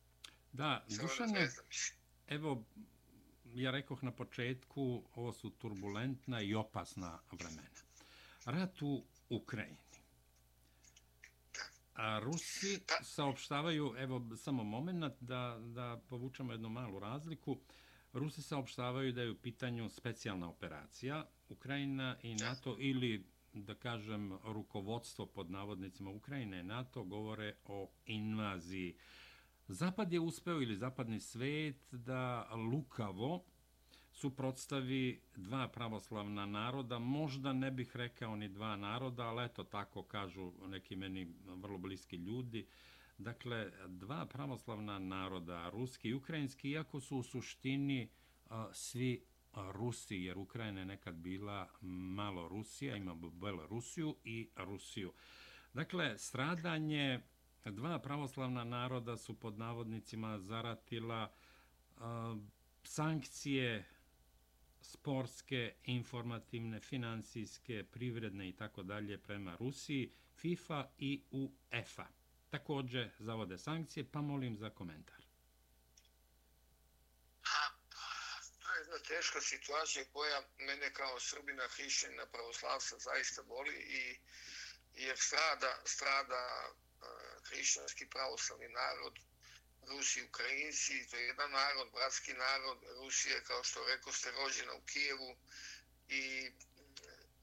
Da, 0.52 0.86
Dušane, 0.88 1.48
evo, 2.28 2.64
ja 3.58 3.70
rekoh 3.70 4.02
na 4.02 4.12
početku, 4.12 5.02
ovo 5.14 5.32
su 5.32 5.50
turbulentna 5.50 6.40
i 6.42 6.54
opasna 6.54 7.18
vremena. 7.32 7.68
Rat 8.44 8.82
u 8.82 9.04
Ukrajini. 9.30 9.78
A 11.94 12.18
Rusi 12.18 12.80
saopštavaju, 13.02 13.94
evo 13.98 14.36
samo 14.36 14.64
moment 14.64 15.14
da, 15.20 15.58
da 15.60 16.00
povučemo 16.08 16.52
jednu 16.52 16.68
malu 16.68 16.98
razliku, 16.98 17.58
Rusi 18.12 18.42
saopštavaju 18.42 19.12
da 19.12 19.22
je 19.22 19.30
u 19.30 19.38
pitanju 19.38 19.88
specijalna 19.88 20.48
operacija 20.48 21.26
Ukrajina 21.48 22.16
i 22.22 22.34
NATO 22.34 22.76
ili 22.78 23.26
da 23.52 23.74
kažem, 23.74 24.38
rukovodstvo 24.44 25.26
pod 25.26 25.50
navodnicima 25.50 26.10
Ukrajine 26.10 26.60
i 26.60 26.64
NATO 26.64 27.04
govore 27.04 27.54
o 27.64 27.90
invaziji. 28.06 28.96
Zapad 29.68 30.12
je 30.12 30.20
uspeo 30.20 30.62
ili 30.62 30.76
zapadni 30.76 31.20
svet 31.20 31.94
da 31.94 32.50
lukavo 32.54 33.44
suprotstavi 34.12 35.20
dva 35.36 35.68
pravoslavna 35.68 36.46
naroda. 36.46 36.98
Možda 36.98 37.52
ne 37.52 37.70
bih 37.70 37.96
rekao 37.96 38.36
ni 38.36 38.48
dva 38.48 38.76
naroda, 38.76 39.22
ali 39.22 39.44
eto 39.44 39.64
tako 39.64 40.02
kažu 40.02 40.52
neki 40.68 40.96
meni 40.96 41.34
vrlo 41.46 41.78
bliski 41.78 42.16
ljudi. 42.16 42.66
Dakle, 43.18 43.70
dva 43.86 44.26
pravoslavna 44.26 44.98
naroda, 44.98 45.70
ruski 45.70 46.08
i 46.08 46.14
ukrajinski, 46.14 46.70
iako 46.70 47.00
su 47.00 47.16
u 47.16 47.22
suštini 47.22 48.08
svi 48.72 49.24
Rusi, 49.72 50.16
jer 50.16 50.38
Ukrajina 50.38 50.80
je 50.80 50.86
nekad 50.86 51.14
bila 51.14 51.68
malo 51.80 52.48
Rusija, 52.48 52.96
ima 52.96 53.14
Belorusiju 53.14 54.16
i 54.24 54.48
Rusiju. 54.56 55.12
Dakle, 55.74 56.18
stradanje 56.18 57.20
dva 57.64 57.98
pravoslavna 57.98 58.64
naroda 58.64 59.16
su 59.16 59.34
pod 59.34 59.58
navodnicima 59.58 60.38
zaratila 60.38 61.32
uh, 61.96 62.02
sankcije 62.84 63.84
sportske, 64.80 65.74
informativne, 65.84 66.80
financijske, 66.80 67.84
privredne 67.84 68.48
i 68.48 68.52
tako 68.52 68.82
dalje 68.82 69.18
prema 69.18 69.56
Rusiji, 69.60 70.12
FIFA 70.36 70.88
i 70.98 71.22
UEFA. 71.30 72.06
Također 72.50 73.10
zavode 73.18 73.58
sankcije, 73.58 74.10
pa 74.12 74.20
molim 74.20 74.56
za 74.56 74.70
komentar. 74.70 75.28
teška 79.08 79.40
situacija 79.40 80.04
koja 80.12 80.42
mene 80.58 80.92
kao 80.92 81.20
Srbina, 81.20 81.68
hrišćana, 81.68 82.26
pravoslavca 82.26 82.98
zaista 82.98 83.42
boli 83.42 83.74
i 83.74 84.18
jer 84.94 85.18
strada, 85.18 85.80
strada 85.84 86.70
hrišćanski 87.48 88.10
pravoslavni 88.10 88.68
narod, 88.68 89.18
Rusi, 89.88 90.22
Ukrajinci, 90.22 91.06
to 91.10 91.16
je 91.16 91.26
jedan 91.26 91.50
narod, 91.50 91.88
bratski 91.92 92.32
narod, 92.32 92.78
Rusije, 92.96 93.44
kao 93.44 93.64
što 93.64 93.86
rekao 93.86 94.12
ste, 94.12 94.30
rođena 94.30 94.74
u 94.74 94.82
Kijevu. 94.82 95.36
I 96.08 96.46
e, 96.46 96.52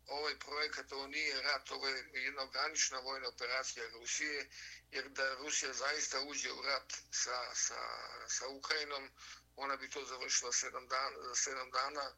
ovaj 0.07 0.39
projekat, 0.39 0.91
ovo 0.91 1.07
nije 1.07 1.41
rat, 1.41 1.71
ovo 1.71 1.87
je 1.87 2.09
jedna 2.13 2.41
ogranična 2.43 2.99
vojna 2.99 3.27
operacija 3.27 3.89
Rusije, 3.89 4.49
jer 4.91 5.09
da 5.09 5.35
Rusija 5.35 5.73
zaista 5.73 6.21
uđe 6.21 6.51
u 6.51 6.61
rat 6.61 6.93
sa, 7.11 7.55
sa, 7.55 7.79
sa 8.27 8.47
Ukrajinom, 8.47 9.09
ona 9.55 9.75
bi 9.75 9.89
to 9.89 10.05
završila 10.05 10.51
sedam 10.51 10.87
dana, 10.87 11.17
za 11.27 11.35
sedam 11.35 11.71
dana 11.71 12.15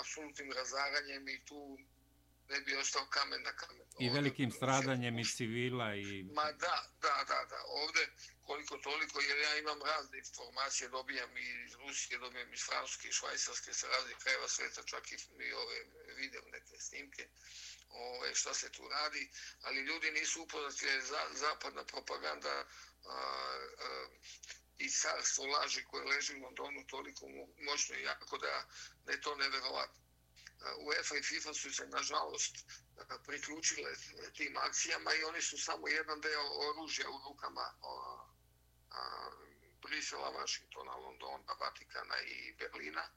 apsolutnim 0.00 0.52
razaranjem 0.52 1.28
i 1.28 1.44
tu 1.44 1.78
ne 2.48 2.60
bi 2.60 2.76
ostao 2.76 3.06
kamen 3.06 3.42
na 3.42 3.52
kamen. 3.52 3.86
I 3.98 4.10
velikim 4.10 4.50
stradanjem 4.52 5.18
i 5.18 5.24
civila 5.24 5.94
i... 5.94 6.22
Ma 6.34 6.52
da, 6.52 6.76
da, 7.00 7.24
da, 7.28 7.44
da. 7.50 7.60
Ovde 7.66 8.08
koliko 8.42 8.76
toliko, 8.78 9.20
jer 9.20 9.38
ja 9.38 9.58
imam 9.58 9.80
razne 9.82 10.18
informacije, 10.18 10.88
dobijam 10.88 11.36
i 11.36 11.64
iz 11.66 11.74
Rusije, 11.74 12.18
dobijam 12.18 12.52
iz 12.52 12.62
Francuske 12.68 13.08
i 13.08 13.12
Švajcarske, 13.12 13.74
sa 13.74 13.86
raznih 13.88 14.16
krajeva 14.22 14.48
sveta, 14.48 14.82
čak 14.82 15.12
i 15.12 15.16
mi 15.38 15.52
ove 15.52 15.78
video 16.16 16.42
neke 16.52 16.80
snimke, 16.80 17.28
ove, 17.88 18.34
šta 18.34 18.54
se 18.54 18.72
tu 18.72 18.88
radi, 18.88 19.30
ali 19.62 19.80
ljudi 19.80 20.10
nisu 20.10 20.42
upoznati, 20.42 20.86
jer 20.86 21.02
za, 21.04 21.22
zapadna 21.32 21.84
propaganda 21.84 22.54
a, 22.54 22.64
a, 23.08 24.06
i 24.78 24.88
carstvo 24.90 25.46
laži 25.46 25.84
koje 25.84 26.04
leži 26.04 26.36
u 26.36 26.42
Londonu 26.42 26.86
toliko 26.86 27.26
moćno 27.58 27.96
i 27.96 28.02
jako 28.02 28.38
da, 28.38 28.68
da 29.04 29.12
je 29.12 29.20
to 29.20 29.36
neverovatno. 29.36 30.07
UEFA 30.78 31.16
i 31.16 31.22
FIFA 31.22 31.54
su 31.54 31.72
se, 31.72 31.86
nažalost, 31.86 32.56
e, 32.56 33.02
priključile 33.26 33.90
e, 33.90 34.32
tim 34.32 34.56
akcijama 34.56 35.14
i 35.14 35.24
oni 35.24 35.42
su 35.42 35.58
samo 35.58 35.88
jedan 35.88 36.20
deo 36.20 36.44
oružja 36.68 37.10
u 37.10 37.20
rukama 37.28 37.74
Brisela, 39.82 40.30
Vašingtona, 40.30 40.96
Londona, 40.96 41.52
Vatikana 41.60 42.20
i 42.20 42.52
Berlina. 42.58 43.08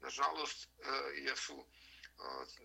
Nažalost, 0.00 0.64
e, 0.64 0.88
jer 1.14 1.38
su 1.38 1.66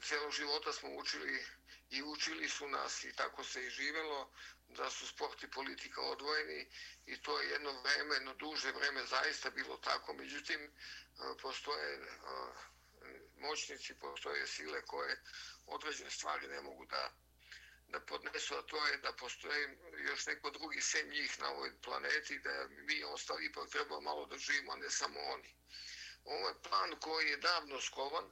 celo 0.03 0.31
života 0.31 0.73
smo 0.73 0.89
učili 0.95 1.45
i 1.89 2.03
učili 2.03 2.49
su 2.49 2.67
nas 2.67 3.03
i 3.03 3.13
tako 3.15 3.43
se 3.43 3.65
i 3.65 3.69
živelo 3.69 4.31
da 4.67 4.89
su 4.89 5.07
sport 5.07 5.43
i 5.43 5.51
politika 5.51 6.01
odvojeni 6.01 6.67
i 7.05 7.21
to 7.21 7.41
je 7.41 7.49
jedno 7.49 7.81
vreme, 7.81 8.15
jedno 8.15 8.33
duže 8.33 8.71
vreme 8.71 9.05
zaista 9.05 9.49
bilo 9.49 9.77
tako. 9.77 10.13
Međutim, 10.13 10.71
postoje 11.41 11.99
moćnici, 13.47 13.99
postoje 13.99 14.47
sile 14.47 14.85
koje 14.85 15.21
određene 15.65 16.09
stvari 16.09 16.47
ne 16.47 16.61
mogu 16.61 16.85
da 16.85 17.11
da 17.93 17.99
podnesu, 17.99 18.55
a 18.55 18.61
to 18.61 18.87
je 18.87 18.97
da 18.97 19.13
postoje 19.13 19.77
još 20.09 20.25
neko 20.25 20.49
drugi 20.49 20.81
sem 20.81 21.09
njih 21.09 21.39
na 21.39 21.49
ovoj 21.49 21.71
planeti, 21.81 22.39
da 22.39 22.67
mi 22.69 23.03
ostali 23.03 23.45
ipak 23.45 23.69
treba 23.69 23.99
malo 23.99 24.25
da 24.25 24.37
živimo, 24.37 24.71
a 24.71 24.75
ne 24.75 24.89
samo 24.89 25.19
oni. 25.19 25.55
Ovo 26.23 26.47
je 26.47 26.61
plan 26.63 26.95
koji 26.99 27.29
je 27.29 27.37
davno 27.37 27.81
skovan, 27.81 28.31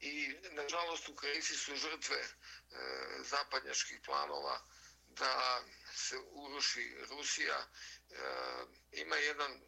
i 0.00 0.36
nažalost 0.50 1.08
Ukrajinci 1.08 1.54
su 1.54 1.76
žrtve 1.76 2.16
uh, 2.16 3.26
zapadnjačkih 3.26 4.00
planova 4.04 4.60
da 5.06 5.64
se 5.94 6.16
uruši 6.18 6.96
Rusija. 7.10 7.58
Uh, 7.58 8.16
ima 8.92 9.16
jedan 9.16 9.60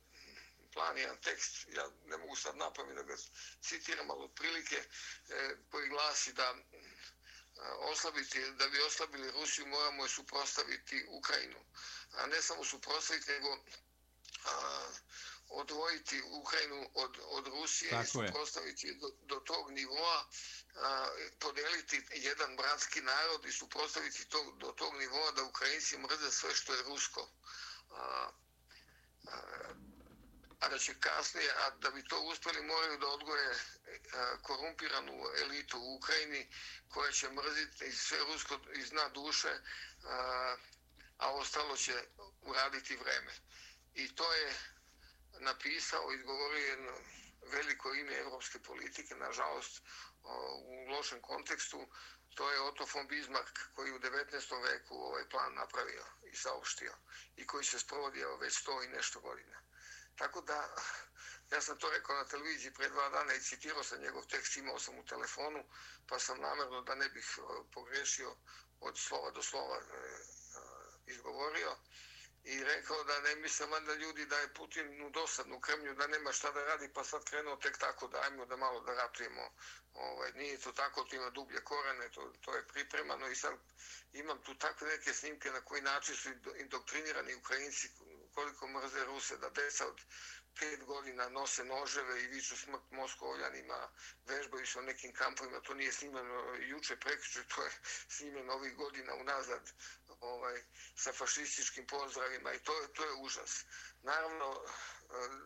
plan, 0.72 0.98
jedan 0.98 1.16
tekst, 1.16 1.66
ja 1.68 1.90
ne 2.06 2.16
mogu 2.16 2.36
sad 2.36 2.56
napamet 2.56 2.96
da 2.96 3.02
ga 3.02 3.16
citiram, 3.60 4.10
ali 4.10 4.24
otprilike 4.24 4.76
e, 4.76 5.56
koji 5.70 5.88
glasi 5.88 6.32
da 6.32 6.54
e, 6.54 6.80
oslabiti, 7.78 8.50
da 8.50 8.68
bi 8.68 8.80
oslabili 8.80 9.30
Rusiju 9.30 9.66
moramo 9.66 10.02
je 10.02 10.08
suprostaviti 10.08 11.06
Ukrajinu. 11.08 11.58
A 12.12 12.26
ne 12.26 12.42
samo 12.42 12.64
suprostaviti, 12.64 13.30
nego 13.30 13.58
a, 14.44 14.88
odvojiti 15.50 15.70
odvojiti 16.20 16.22
Ukrajinu 16.30 16.90
od, 16.94 17.18
od 17.24 17.46
Rusije 17.46 17.90
Tako 17.90 18.02
i 18.04 18.06
suprostaviti 18.06 18.94
do, 18.94 19.10
do 19.22 19.40
tog 19.40 19.70
nivoa, 19.70 20.24
a, 20.76 21.08
podeliti 21.38 22.02
jedan 22.10 22.56
bratski 22.56 23.00
narod 23.00 23.44
i 23.44 23.52
suprostaviti 23.52 24.28
to, 24.28 24.56
do 24.60 24.72
tog 24.72 24.94
nivoa 24.98 25.30
da 25.30 25.44
Ukrajinci 25.44 25.98
mrze 25.98 26.30
sve 26.30 26.54
što 26.54 26.74
je 26.74 26.82
rusko. 26.82 27.28
A, 27.90 28.30
a, 29.28 29.40
a 30.60 30.68
da 30.68 30.78
će 30.78 30.94
kasnije, 31.00 31.52
a 31.56 31.70
da 31.70 31.90
bi 31.90 32.08
to 32.08 32.20
uspeli, 32.20 32.62
moraju 32.62 32.98
da 32.98 33.06
odgoje 33.08 33.50
e, 33.50 33.56
korumpiranu 34.42 35.24
elitu 35.42 35.78
u 35.78 35.94
Ukrajini 35.94 36.48
koja 36.88 37.12
će 37.12 37.30
mrziti 37.30 37.92
sve 37.92 38.18
rusko 38.18 38.58
iz 38.74 38.90
dna 38.90 39.08
duše, 39.08 39.58
a, 40.04 40.56
a 41.18 41.32
ostalo 41.32 41.76
će 41.76 42.04
uraditi 42.42 42.96
vreme. 42.96 43.32
I 43.94 44.14
to 44.14 44.32
je 44.32 44.54
napisao, 45.40 46.12
izgovorio 46.12 46.66
jedno 46.66 46.92
veliko 47.46 47.94
ime 47.94 48.14
evropske 48.14 48.58
politike, 48.58 49.14
nažalost, 49.14 49.82
u 50.64 50.90
lošem 50.90 51.20
kontekstu, 51.20 51.88
to 52.34 52.50
je 52.50 52.60
Otto 52.60 52.86
von 52.94 53.06
Bismarck 53.08 53.58
koji 53.74 53.92
u 53.92 53.98
19. 53.98 54.62
veku 54.62 54.94
ovaj 54.94 55.28
plan 55.28 55.54
napravio 55.54 56.04
i 56.32 56.36
saopštio 56.36 56.94
i 57.36 57.46
koji 57.46 57.64
se 57.64 57.78
sprovodio 57.78 58.36
već 58.36 58.58
sto 58.58 58.82
i 58.82 58.88
nešto 58.88 59.20
godina. 59.20 59.60
Tako 60.16 60.40
da, 60.40 60.74
ja 61.52 61.60
sam 61.60 61.78
to 61.78 61.90
rekao 61.90 62.16
na 62.16 62.24
televiziji 62.24 62.74
pre 62.74 62.88
dva 62.88 63.08
dana 63.08 63.34
i 63.34 63.40
citirao 63.40 63.82
sam 63.82 64.00
njegov 64.00 64.26
tekst, 64.26 64.56
imao 64.56 64.78
sam 64.78 64.98
u 64.98 65.04
telefonu, 65.04 65.64
pa 66.06 66.18
sam 66.18 66.40
namerno 66.40 66.82
da 66.82 66.94
ne 66.94 67.08
bih 67.08 67.38
e, 67.38 67.42
pogrešio 67.74 68.36
od 68.80 68.98
slova 68.98 69.30
do 69.30 69.42
slova 69.42 69.76
e, 69.76 69.80
e, 69.80 70.10
izgovorio 71.06 71.76
i 72.44 72.64
rekao 72.64 73.04
da 73.04 73.20
ne 73.20 73.34
misle 73.36 73.80
da 73.80 73.94
ljudi 73.94 74.26
da 74.26 74.38
je 74.38 74.54
Putin 74.54 75.02
u 75.06 75.10
dosadnu 75.10 75.60
krmlju, 75.60 75.94
da 75.94 76.06
nema 76.06 76.32
šta 76.32 76.52
da 76.52 76.64
radi, 76.64 76.88
pa 76.94 77.04
sad 77.04 77.24
krenuo 77.24 77.56
tek 77.56 77.78
tako 77.78 78.08
da 78.08 78.20
ajmo 78.20 78.46
da 78.46 78.56
malo 78.56 78.80
da 78.80 78.94
ratujemo. 78.94 79.50
Ovaj, 79.94 80.32
nije 80.32 80.58
to 80.58 80.72
tako, 80.72 81.04
to 81.04 81.16
ima 81.16 81.30
dublje 81.30 81.64
korene, 81.64 82.08
to, 82.08 82.32
to 82.40 82.54
je 82.56 82.66
pripremano 82.66 83.28
i 83.28 83.36
sad 83.36 83.54
imam 84.12 84.42
tu 84.42 84.54
takve 84.54 84.88
neke 84.88 85.14
snimke 85.14 85.50
na 85.50 85.60
koji 85.60 85.82
način 85.82 86.16
su 86.16 86.28
indoktrinirani 86.56 87.34
Ukrajinci 87.34 87.90
koliko 88.34 88.68
mrze 88.68 89.04
Ruse, 89.04 89.36
da 89.36 89.50
deca 89.50 89.86
od 89.86 90.00
pet 90.58 90.84
godina 90.84 91.28
nose 91.28 91.64
noževe 91.64 92.22
i 92.22 92.26
viču 92.26 92.56
smrt 92.56 92.90
Moskovljanima, 92.90 93.88
vežbaju 94.26 94.66
se 94.66 94.78
o 94.78 94.82
nekim 94.82 95.12
kampovima, 95.14 95.60
to 95.60 95.74
nije 95.74 95.92
snimano 95.92 96.54
juče 96.54 96.96
prekriče, 96.96 97.44
to 97.54 97.64
je 97.64 97.70
snimano 98.08 98.52
ovih 98.52 98.76
godina 98.76 99.14
unazad 99.14 99.72
ovaj, 100.20 100.62
sa 100.96 101.12
fašističkim 101.12 101.86
pozdravima 101.86 102.52
i 102.52 102.58
to, 102.58 102.72
to 102.94 103.04
je 103.04 103.12
užas. 103.12 103.64
Naravno, 104.02 104.64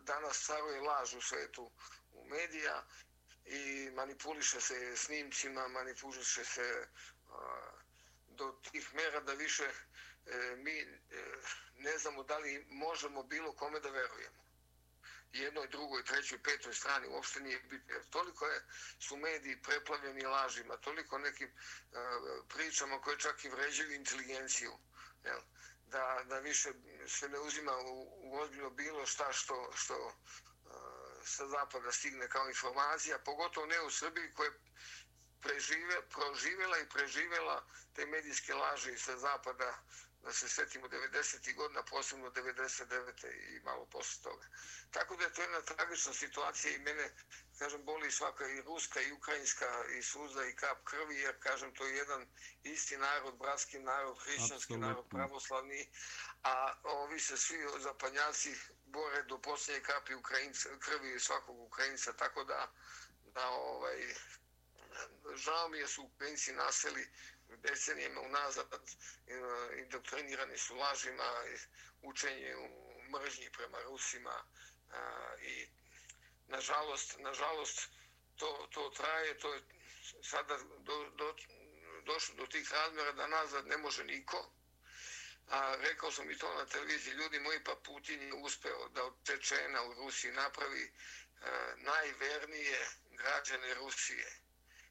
danas 0.03 0.45
caruje 0.45 0.81
laž 0.81 1.13
u 1.13 1.21
svetu 1.21 1.71
u 2.11 2.25
medija 2.25 2.85
i 3.45 3.89
manipuliše 3.93 4.61
se 4.61 4.97
snimcima, 4.97 5.67
manipuliše 5.67 6.45
se 6.45 6.87
do 8.27 8.51
tih 8.71 8.93
mera 8.93 9.19
da 9.19 9.33
više 9.33 9.71
E, 10.25 10.55
mi 10.55 10.79
e, 10.79 10.87
ne 11.77 11.97
znamo 11.97 12.23
da 12.23 12.37
li 12.37 12.65
možemo 12.69 13.23
bilo 13.23 13.53
kome 13.53 13.79
da 13.79 13.89
verujemo. 13.89 14.45
Jednoj, 15.33 15.67
drugoj, 15.67 16.03
trećoj, 16.03 16.43
petoj 16.43 16.73
strani 16.73 17.07
uopšte 17.07 17.39
nije 17.39 17.59
bitno. 17.59 17.95
Toliko 18.09 18.47
je, 18.47 18.61
su 18.99 19.17
mediji 19.17 19.61
preplavljeni 19.61 20.21
lažima, 20.21 20.77
toliko 20.77 21.17
nekim 21.17 21.49
uh, 21.51 21.97
pričama 22.47 23.01
koje 23.01 23.19
čak 23.19 23.45
i 23.45 23.49
vređaju 23.49 23.93
inteligenciju. 23.93 24.71
Jel? 25.23 25.39
Da, 25.87 26.23
da 26.25 26.39
više 26.39 26.69
se 27.07 27.29
ne 27.29 27.39
uzima 27.39 27.77
u, 27.77 28.21
u 28.23 28.37
ozbiljno 28.37 28.69
bilo 28.69 29.05
šta 29.05 29.33
što, 29.33 29.71
što 29.75 30.05
uh, 30.05 30.13
sa 31.25 31.47
zapada 31.47 31.91
stigne 31.91 32.29
kao 32.29 32.47
informacija, 32.47 33.19
pogotovo 33.19 33.65
ne 33.65 33.81
u 33.81 33.89
Srbiji 33.89 34.33
koja 34.33 34.51
prežive, 35.41 36.01
proživjela 36.09 36.77
i 36.77 36.89
preživjela 36.89 37.65
te 37.93 38.05
medijske 38.05 38.53
laži 38.53 38.97
sa 38.97 39.17
zapada 39.17 39.83
da 40.25 40.33
se 40.33 40.49
setimo 40.49 40.87
90. 40.87 41.55
godina, 41.55 41.83
posebno 41.83 42.29
99. 42.29 43.25
i 43.49 43.59
malo 43.59 43.85
posle 43.85 44.23
toga. 44.23 44.45
Tako 44.91 45.15
da 45.15 45.23
je 45.23 45.33
to 45.33 45.41
jedna 45.41 45.61
tragična 45.61 46.13
situacija 46.13 46.75
i 46.75 46.79
mene, 46.79 47.09
kažem, 47.59 47.85
boli 47.85 48.11
svaka 48.11 48.47
i 48.47 48.61
ruska 48.61 49.01
i 49.01 49.11
ukrajinska 49.11 49.65
i 49.97 50.01
suza 50.03 50.45
i 50.45 50.55
kap 50.55 50.83
krvi, 50.83 51.15
jer, 51.15 51.39
kažem, 51.39 51.75
to 51.75 51.85
je 51.85 51.95
jedan 51.95 52.27
isti 52.63 52.97
narod, 52.97 53.37
bratski 53.37 53.79
narod, 53.79 54.17
hrišćanski 54.19 54.73
Absolutno. 54.73 54.87
narod, 54.87 55.05
pravoslavni, 55.09 55.89
a 56.43 56.73
ovi 56.83 57.19
se 57.19 57.37
svi 57.37 57.57
zapanjaci 57.79 58.55
bore 58.85 59.23
do 59.23 59.41
posljednje 59.41 59.81
kapi 59.81 60.13
Ukrajinca, 60.13 60.69
krvi 60.79 61.19
svakog 61.19 61.59
Ukrajinca, 61.59 62.13
tako 62.13 62.43
da, 62.43 62.71
da 63.33 63.49
ovaj, 63.49 64.15
žao 65.35 65.69
mi 65.69 65.77
je 65.77 65.87
su 65.87 66.03
Ukrajinci 66.03 66.53
naseli 66.53 67.07
decenijama 67.49 68.21
unazad 68.21 68.73
e, 68.73 69.33
indoktrinirani 69.77 70.57
su 70.57 70.75
lažima, 70.75 71.43
učenje 72.01 72.55
u 72.55 73.01
mržnji 73.09 73.49
prema 73.51 73.79
Rusima 73.81 74.43
e, 74.43 74.97
i 75.41 75.67
nažalost, 76.47 77.15
nažalost 77.19 77.89
to, 78.35 78.67
to 78.71 78.89
traje, 78.89 79.37
to 79.37 79.53
je 79.53 79.61
sada 80.23 80.57
do, 80.79 81.09
do, 81.09 81.35
došlo 82.05 82.35
do 82.35 82.47
tih 82.47 82.71
razmjera 82.71 83.11
da 83.11 83.27
nazad 83.27 83.67
ne 83.67 83.77
može 83.77 84.03
niko. 84.03 84.51
A 85.47 85.75
rekao 85.75 86.11
sam 86.11 86.31
i 86.31 86.37
to 86.37 86.53
na 86.53 86.65
televiziji, 86.65 87.13
ljudi 87.13 87.39
moji, 87.39 87.63
pa 87.63 87.75
Putin 87.75 88.21
je 88.21 88.33
uspeo 88.33 88.89
da 88.89 89.03
od 89.03 89.13
Čečena 89.23 89.83
u 89.83 89.93
Rusiji 89.93 90.31
napravi 90.31 90.83
e, 90.83 90.91
najvernije 91.77 92.87
građane 93.11 93.73
Rusije 93.73 94.44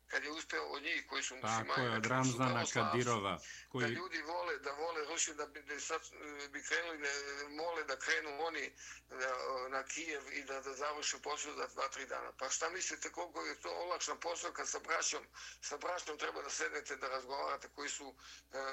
kad 0.07 0.25
je 0.25 0.31
uspeo 0.31 0.65
od 0.65 0.83
njih 0.83 1.07
koji 1.09 1.23
su 1.23 1.35
muslimani. 1.35 1.69
Tako 1.69 1.81
je, 1.81 1.97
od 1.97 2.07
Ramzana 2.07 2.65
Kadirova. 2.73 3.39
Koji... 3.69 3.83
Da 3.83 3.89
ljudi 3.89 4.23
vole, 4.23 4.59
da 4.59 4.71
vole 4.73 5.05
Rusiju, 5.05 5.35
da 5.35 5.47
bi, 5.47 5.63
da 5.63 5.81
sad 5.81 6.01
e, 6.45 6.49
bi 6.49 6.63
krenuli, 6.63 6.99
ne, 6.99 7.11
mole 7.49 7.85
da 7.85 7.97
krenu 7.97 8.31
oni 8.41 8.73
da, 9.09 9.31
na 9.69 9.83
Kijev 9.83 10.33
i 10.33 10.45
da, 10.45 10.61
da 10.61 10.75
završu 10.75 11.23
posao 11.23 11.55
za 11.55 11.67
dva, 11.67 11.89
tri 11.89 12.07
dana. 12.07 12.33
Pa 12.39 12.49
šta 12.49 12.71
mislite 12.71 13.13
koliko 13.13 13.41
je 13.43 13.61
to 13.61 13.71
olakšan 13.71 14.21
posao 14.21 14.53
kad 14.53 14.69
sa 14.69 14.79
braćom, 14.79 15.25
sa 15.61 15.77
braćom 15.77 16.19
treba 16.19 16.43
da 16.43 16.51
sednete 16.51 16.97
da 16.97 17.09
razgovarate 17.09 17.69
koji 17.75 17.89
su 17.89 18.07
uh, 18.07 18.15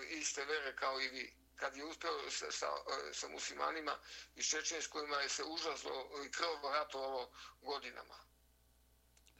iste 0.10 0.46
vere 0.46 0.76
kao 0.76 1.02
i 1.02 1.10
vi 1.10 1.41
kad 1.62 1.78
je 1.78 1.86
uspeo 1.86 2.30
sa, 2.30 2.52
sa, 2.52 2.65
e, 2.65 3.13
sa 3.13 3.28
muslimanima 3.28 3.96
i 4.36 4.41
kojima 4.89 5.15
je 5.15 5.30
se 5.30 5.44
užasno 5.44 5.91
i 6.26 6.32
krvo 6.32 6.72
ratovalo 6.74 7.32
godinama. 7.62 8.15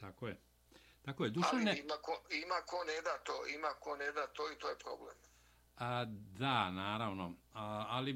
Tako 0.00 0.28
je. 0.28 0.51
Tako 1.02 1.24
je, 1.24 1.30
Dušane... 1.30 1.70
Ali 1.70 1.80
ima 1.80 1.94
ko, 2.02 2.12
ima 2.30 2.54
ko 2.66 2.76
ne 2.84 3.02
da 3.02 3.18
to, 3.24 3.46
ima 3.54 3.68
ko 3.80 3.96
ne 3.96 4.12
da 4.12 4.26
to 4.26 4.52
i 4.52 4.58
to 4.58 4.68
je 4.68 4.78
problem. 4.78 5.16
A, 5.76 6.04
da, 6.38 6.70
naravno. 6.70 7.34
A, 7.54 7.86
ali 7.88 8.12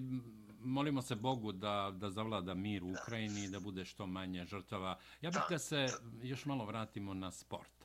molimo 0.61 1.03
se 1.03 1.15
Bogu 1.15 1.53
da, 1.53 1.93
da 1.95 2.11
zavlada 2.11 2.55
mir 2.55 2.85
u 2.85 2.91
Ukrajini 2.91 3.45
i 3.45 3.49
da 3.49 3.61
bude 3.61 3.85
što 3.85 4.07
manje 4.07 4.45
žrtava. 4.45 4.99
Ja 5.21 5.31
bih 5.31 5.41
da, 5.49 5.55
da 5.55 5.59
se 5.59 5.87
još 6.23 6.45
malo 6.45 6.65
vratimo 6.65 7.15
na 7.15 7.31
sport. 7.31 7.77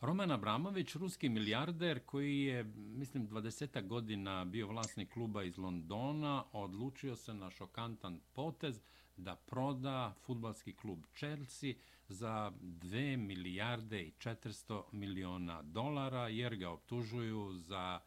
Roman 0.00 0.30
Abramović, 0.30 0.94
ruski 0.94 1.28
milijarder 1.28 2.00
koji 2.06 2.40
je, 2.40 2.64
mislim, 2.76 3.28
20 3.28 3.86
godina 3.86 4.44
bio 4.44 4.66
vlasnik 4.66 5.12
kluba 5.12 5.42
iz 5.42 5.58
Londona, 5.58 6.44
odlučio 6.52 7.16
se 7.16 7.34
na 7.34 7.50
šokantan 7.50 8.20
potez 8.32 8.80
da 9.18 9.36
proda 9.36 10.14
futbalski 10.26 10.72
klub 10.72 11.04
Chelsea 11.16 11.74
za 12.08 12.52
2 12.60 13.16
milijarde 13.16 14.02
i 14.02 14.12
400 14.18 14.82
miliona 14.92 15.62
dolara, 15.62 16.28
jer 16.28 16.56
ga 16.56 16.70
optužuju 16.70 17.52
za 17.52 18.00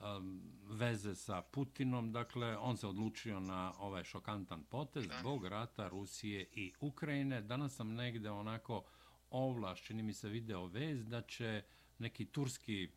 um, 0.00 0.42
veze 0.64 1.14
sa 1.14 1.42
Putinom. 1.42 2.12
Dakle, 2.12 2.56
on 2.56 2.76
se 2.76 2.86
odlučio 2.86 3.40
na 3.40 3.72
ovaj 3.78 4.04
šokantan 4.04 4.64
potez 4.64 5.04
zbog 5.20 5.46
rata 5.46 5.88
Rusije 5.88 6.46
i 6.52 6.72
Ukrajine. 6.80 7.40
Danas 7.40 7.74
sam 7.76 7.94
negde 7.94 8.30
onako 8.30 8.84
ovlaš, 9.30 9.82
čini 9.82 10.02
mi 10.02 10.12
se 10.12 10.28
video 10.28 10.66
vez, 10.66 11.06
da 11.06 11.22
će 11.22 11.62
neki 11.98 12.24
turski 12.24 12.90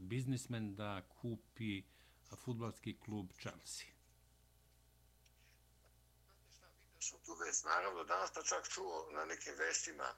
biznismen 0.00 0.74
da 0.74 1.02
kupi 1.08 1.82
futbalski 2.36 2.96
klub 2.96 3.32
Chelsea 3.40 3.86
sam 7.02 7.18
tu 7.26 7.34
vest. 7.34 7.64
Naravno, 7.64 8.04
danas 8.04 8.32
sam 8.34 8.44
čak 8.44 8.68
čuo 8.68 9.08
na 9.12 9.24
nekim 9.24 9.54
vestima 9.58 10.14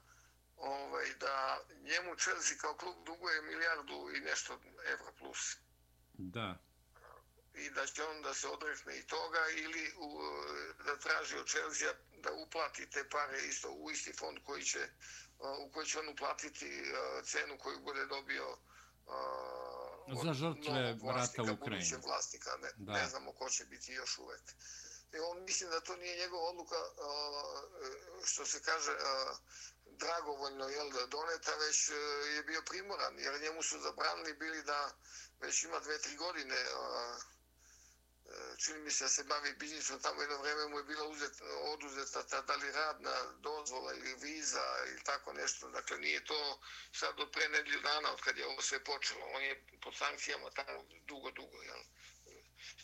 ovaj, 0.57 1.13
da 1.19 1.59
njemu 1.81 2.15
Chelsea 2.15 2.57
kao 2.57 2.73
klub 2.73 2.95
duguje 3.05 3.41
milijardu 3.41 4.09
i 4.15 4.19
nešto 4.19 4.59
evra 4.93 5.11
plus. 5.19 5.57
Da. 6.13 6.57
I 7.53 7.69
da 7.69 7.85
će 7.85 8.03
on 8.03 8.21
da 8.21 8.33
se 8.33 8.47
odrekne 8.47 8.97
i 8.99 9.07
toga 9.07 9.39
ili 9.57 9.93
u, 9.97 10.19
da 10.85 10.99
traži 10.99 11.37
od 11.37 11.47
Chelsea 11.47 11.93
da 12.23 12.31
uplati 12.33 12.89
te 12.89 13.09
pare 13.09 13.37
isto 13.47 13.71
u 13.71 13.91
isti 13.91 14.13
fond 14.13 14.37
koji 14.43 14.63
će, 14.63 14.89
u 15.59 15.71
koji 15.71 15.87
će 15.87 15.99
on 15.99 16.09
uplatiti 16.09 16.83
cenu 17.23 17.57
koju 17.57 17.79
bude 17.79 18.05
dobio 18.05 18.57
uh, 19.05 20.23
za 20.23 20.33
žrtve 20.33 20.93
vrata 21.03 21.43
u 21.43 21.53
Ukrajini. 21.53 21.95
Vlasnika, 22.05 22.49
ne, 22.61 22.69
da. 22.77 22.93
ne 22.93 23.07
znamo 23.07 23.31
ko 23.31 23.49
će 23.49 23.65
biti 23.65 23.93
još 23.93 24.17
uvek 24.17 24.41
I 25.15 25.19
on 25.19 25.43
mislim 25.43 25.69
da 25.69 25.79
to 25.79 25.95
nije 25.95 26.17
njegova 26.17 26.49
odluka, 26.49 26.75
što 28.25 28.45
se 28.45 28.61
kaže, 28.61 28.91
dragovoljno 29.97 30.69
jel, 30.69 30.89
doneta, 31.07 31.55
već 31.55 31.89
e, 31.89 31.93
je 32.35 32.43
bio 32.43 32.61
primoran, 32.61 33.19
jer 33.19 33.41
njemu 33.41 33.63
su 33.63 33.79
zabranili 33.79 34.33
bili 34.33 34.63
da 34.63 34.91
već 35.39 35.63
ima 35.63 35.79
dve, 35.79 36.01
tri 36.01 36.15
godine 36.15 36.55
e, 36.55 36.67
čini 38.57 38.79
mi 38.79 38.91
se 38.91 39.03
da 39.03 39.09
se 39.09 39.23
bavi 39.23 39.53
biznisom, 39.53 40.01
tamo 40.01 40.21
jedno 40.21 40.37
vreme 40.37 40.67
mu 40.67 40.77
je 40.77 40.83
bila 40.83 41.07
uzet, 41.07 41.41
oduzeta 41.61 42.23
ta, 42.23 42.41
da 42.41 42.55
li 42.55 42.71
radna 42.71 43.15
dozvola 43.39 43.93
ili 43.93 44.15
viza 44.15 44.65
ili 44.87 45.03
tako 45.03 45.33
nešto. 45.33 45.69
Dakle, 45.69 45.97
nije 45.97 46.25
to 46.25 46.59
sad 46.93 47.19
od 47.19 47.31
pre 47.31 47.49
nedlju 47.49 47.79
dana 47.81 48.11
od 48.11 48.21
kad 48.21 48.37
je 48.37 48.47
ovo 48.47 48.61
sve 48.61 48.83
počelo. 48.83 49.25
On 49.25 49.43
je 49.43 49.65
pod 49.83 49.97
sankcijama 49.97 50.49
tamo 50.49 50.83
dugo, 51.07 51.31
dugo. 51.31 51.61
Jel? 51.61 51.83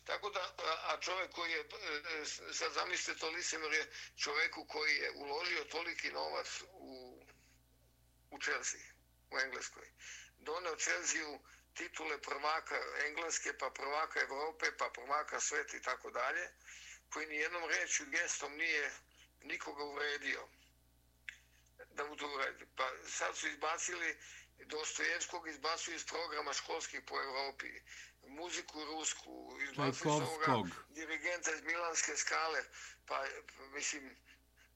Tako 0.06 0.30
da, 0.30 0.56
a 0.84 0.98
čovjek 1.02 1.32
koji 1.32 1.52
je, 1.52 1.60
e, 1.60 1.66
e, 2.22 2.26
sad 2.54 2.74
zamislite 2.74 3.20
to 3.20 3.30
licemer 3.30 3.74
je 3.74 3.92
čovjeku 4.18 4.66
koji 4.66 4.96
je 4.96 5.12
uložio 5.12 5.64
toliki 5.64 6.12
novac 6.12 6.62
u, 6.72 7.24
u 8.32 8.40
Chelsea, 8.40 8.82
u 9.32 9.40
Engleskoj. 9.40 9.88
Doneo 10.38 10.76
Chelsea 10.76 11.28
u 11.28 11.40
titule 11.74 12.22
prvaka 12.22 12.76
Engleske, 13.06 13.58
pa 13.58 13.70
prvaka 13.70 14.20
Evrope, 14.20 14.78
pa 14.78 14.90
prvaka 14.94 15.40
sveta 15.40 15.78
i 15.78 15.82
tako 15.82 16.12
dalje, 16.12 16.50
koji 17.10 17.28
ni 17.28 17.36
jednom 17.36 17.70
reću 17.70 18.06
gestom 18.06 18.58
nije 18.58 18.92
nikoga 19.42 19.84
uvredio 19.84 20.48
da 21.90 22.04
mu 22.06 22.16
to 22.16 22.28
uredi. 22.28 22.66
Pa 22.76 22.92
sad 23.08 23.38
su 23.38 23.48
izbacili 23.48 24.18
Dostojevskog, 24.66 25.48
izbacuju 25.48 25.96
iz 25.96 26.06
programa 26.06 26.54
školskih 26.54 27.02
po 27.08 27.22
Evropi, 27.22 27.82
muziku 28.32 28.86
rusku, 28.86 29.58
izbacuju 29.64 30.14
iz 30.14 30.22
ovoga 30.22 30.70
dirigenta 30.90 31.52
iz 31.52 31.62
Milanske 31.64 32.12
skale, 32.16 32.60
pa 33.06 33.16
mislim, 33.74 34.16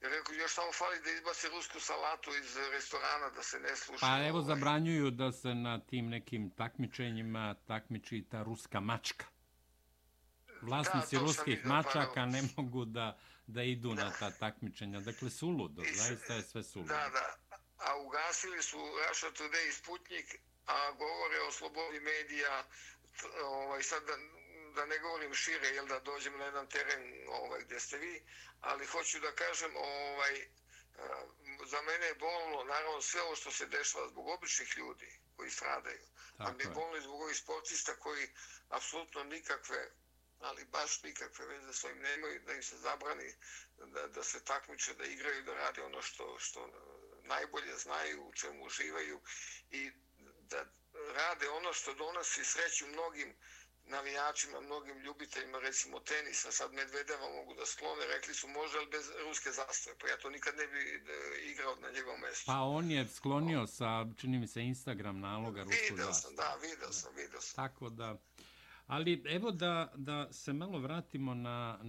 Rekao, 0.01 0.35
još 0.35 0.53
samo 0.53 0.71
fali 0.71 1.01
da 1.03 1.11
izbaci 1.11 1.47
rusku 1.49 1.79
salatu 1.79 2.31
iz 2.43 2.57
restorana, 2.71 3.29
da 3.35 3.43
se 3.43 3.59
ne 3.59 3.75
sluša. 3.75 4.05
Pa 4.05 4.25
evo, 4.27 4.39
ovaj. 4.39 4.55
zabranjuju 4.55 5.11
da 5.11 5.31
se 5.31 5.55
na 5.55 5.79
tim 5.79 6.09
nekim 6.09 6.49
takmičenjima 6.49 7.55
takmiči 7.67 8.25
ta 8.31 8.43
ruska 8.43 8.79
mačka. 8.79 9.25
Vlasnici 10.61 11.15
da, 11.15 11.21
ruskih 11.21 11.57
vidio, 11.57 11.69
mačaka 11.69 12.13
pa, 12.15 12.25
ne 12.25 12.41
mogu 12.57 12.85
da, 12.85 13.17
da 13.47 13.63
idu 13.63 13.93
da. 13.93 14.03
na 14.03 14.11
ta 14.19 14.31
takmičenja. 14.31 14.99
Dakle, 14.99 15.29
suludo, 15.29 15.83
I, 15.83 15.95
zaista 15.95 16.33
je 16.33 16.41
sve 16.41 16.63
suludo. 16.63 16.93
Da, 16.93 17.09
da. 17.09 17.57
A 17.77 17.97
ugasili 17.97 18.63
su 18.63 18.77
Russia 19.09 19.29
Today 19.29 19.69
i 19.69 19.73
Sputnik, 19.73 20.35
a 20.65 20.91
govore 20.91 21.39
o 21.47 21.51
slobodi 21.51 21.99
medija, 21.99 22.63
ovaj, 23.43 23.83
sad 23.83 24.03
da, 24.03 24.17
da 24.75 24.85
ne 24.85 24.99
govorim 24.99 25.33
šire, 25.33 25.67
jel 25.67 25.87
da 25.87 25.99
dođem 25.99 26.37
na 26.37 26.45
jedan 26.45 26.67
teren 26.67 27.25
ovaj, 27.27 27.61
gdje 27.63 27.79
ste 27.79 27.97
vi, 27.97 28.23
ali 28.61 28.85
hoću 28.85 29.19
da 29.19 29.31
kažem, 29.31 29.71
ovaj, 29.75 30.35
eh, 30.37 30.47
za 31.65 31.81
mene 31.81 32.05
je 32.05 32.15
bolno, 32.15 32.63
naravno, 32.63 33.01
sve 33.01 33.21
ovo 33.21 33.35
što 33.35 33.51
se 33.51 33.65
dešava 33.65 34.07
zbog 34.07 34.27
običnih 34.27 34.77
ljudi 34.77 35.19
koji 35.35 35.51
stradaju. 35.51 36.05
Tako 36.37 36.49
a 36.49 36.53
mi 36.53 36.63
je 36.63 36.69
bolno 36.69 37.01
zbog 37.01 37.21
ovih 37.21 37.37
sportista 37.37 37.95
koji 37.95 38.29
apsolutno 38.69 39.23
nikakve, 39.23 39.91
ali 40.39 40.65
baš 40.65 41.03
nikakve 41.03 41.45
veze 41.45 41.73
s 41.73 41.83
ovim 41.83 41.99
nemaju, 41.99 42.41
da 42.45 42.53
im 42.53 42.63
se 42.63 42.77
zabrani 42.77 43.33
da, 43.77 44.07
da 44.07 44.23
se 44.23 44.43
takmiče, 44.43 44.93
da 44.93 45.05
igraju, 45.05 45.43
da 45.43 45.53
rade 45.53 45.81
ono 45.81 46.01
što, 46.01 46.39
što 46.39 46.69
najbolje 47.23 47.75
znaju, 47.77 48.23
u 48.23 48.33
čemu 48.33 48.65
uživaju 48.65 49.21
i 49.71 49.91
da 50.41 50.65
rade 51.13 51.49
ono 51.49 51.73
što 51.73 51.93
donosi 51.93 52.45
sreću 52.45 52.87
mnogim 52.87 53.35
navijačima, 53.87 54.61
mnogim 54.61 54.97
ljubiteljima, 54.99 55.59
recimo 55.59 55.99
tenisa, 55.99 56.51
sad 56.51 56.73
Medvedeva 56.73 57.29
mogu 57.29 57.53
da 57.55 57.65
sklone, 57.65 58.05
rekli 58.15 58.33
su 58.33 58.47
može 58.47 58.79
li 58.79 58.87
bez 58.91 59.05
ruske 59.27 59.49
zastave, 59.51 59.97
pa 59.99 60.07
ja 60.07 60.17
to 60.17 60.29
nikad 60.29 60.53
ne 60.57 60.67
bi 60.67 60.79
e, 60.79 61.01
igrao 61.51 61.75
na 61.75 61.89
njegovom 61.95 62.21
mjestu. 62.21 62.45
Pa 62.45 62.59
on 62.59 62.91
je 62.91 63.07
sklonio 63.07 63.67
sa, 63.67 64.05
čini 64.17 64.39
mi 64.39 64.47
se, 64.47 64.61
Instagram 64.61 65.19
naloga 65.19 65.63
rusku 65.63 65.75
zastave. 65.75 65.97
Vidio 65.97 66.13
sam, 66.13 66.35
da, 66.35 66.57
vidio 66.61 66.91
sam, 66.91 67.15
vidio 67.15 67.41
sam. 67.41 67.55
Tako 67.55 67.89
da, 67.89 68.17
ali 68.87 69.23
evo 69.27 69.51
da, 69.51 69.91
da 69.95 70.33
se 70.33 70.53
malo 70.53 70.79
vratimo 70.79 71.33
na 71.33 71.79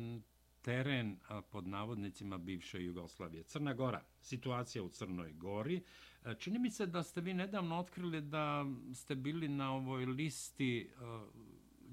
teren 0.66 1.16
pod 1.50 1.66
navodnicima 1.66 2.38
bivše 2.38 2.84
Jugoslavije. 2.84 3.42
Crna 3.42 3.74
Gora, 3.74 4.02
situacija 4.20 4.82
u 4.82 4.88
Crnoj 4.88 5.32
Gori. 5.32 5.82
E, 6.24 6.34
čini 6.38 6.58
mi 6.58 6.70
se 6.70 6.86
da 6.86 7.02
ste 7.02 7.20
vi 7.20 7.34
nedavno 7.34 7.78
otkrili 7.78 8.20
da 8.20 8.64
ste 8.94 9.14
bili 9.14 9.48
na 9.48 9.72
ovoj 9.72 10.06
listi 10.06 10.80
e, 10.80 10.86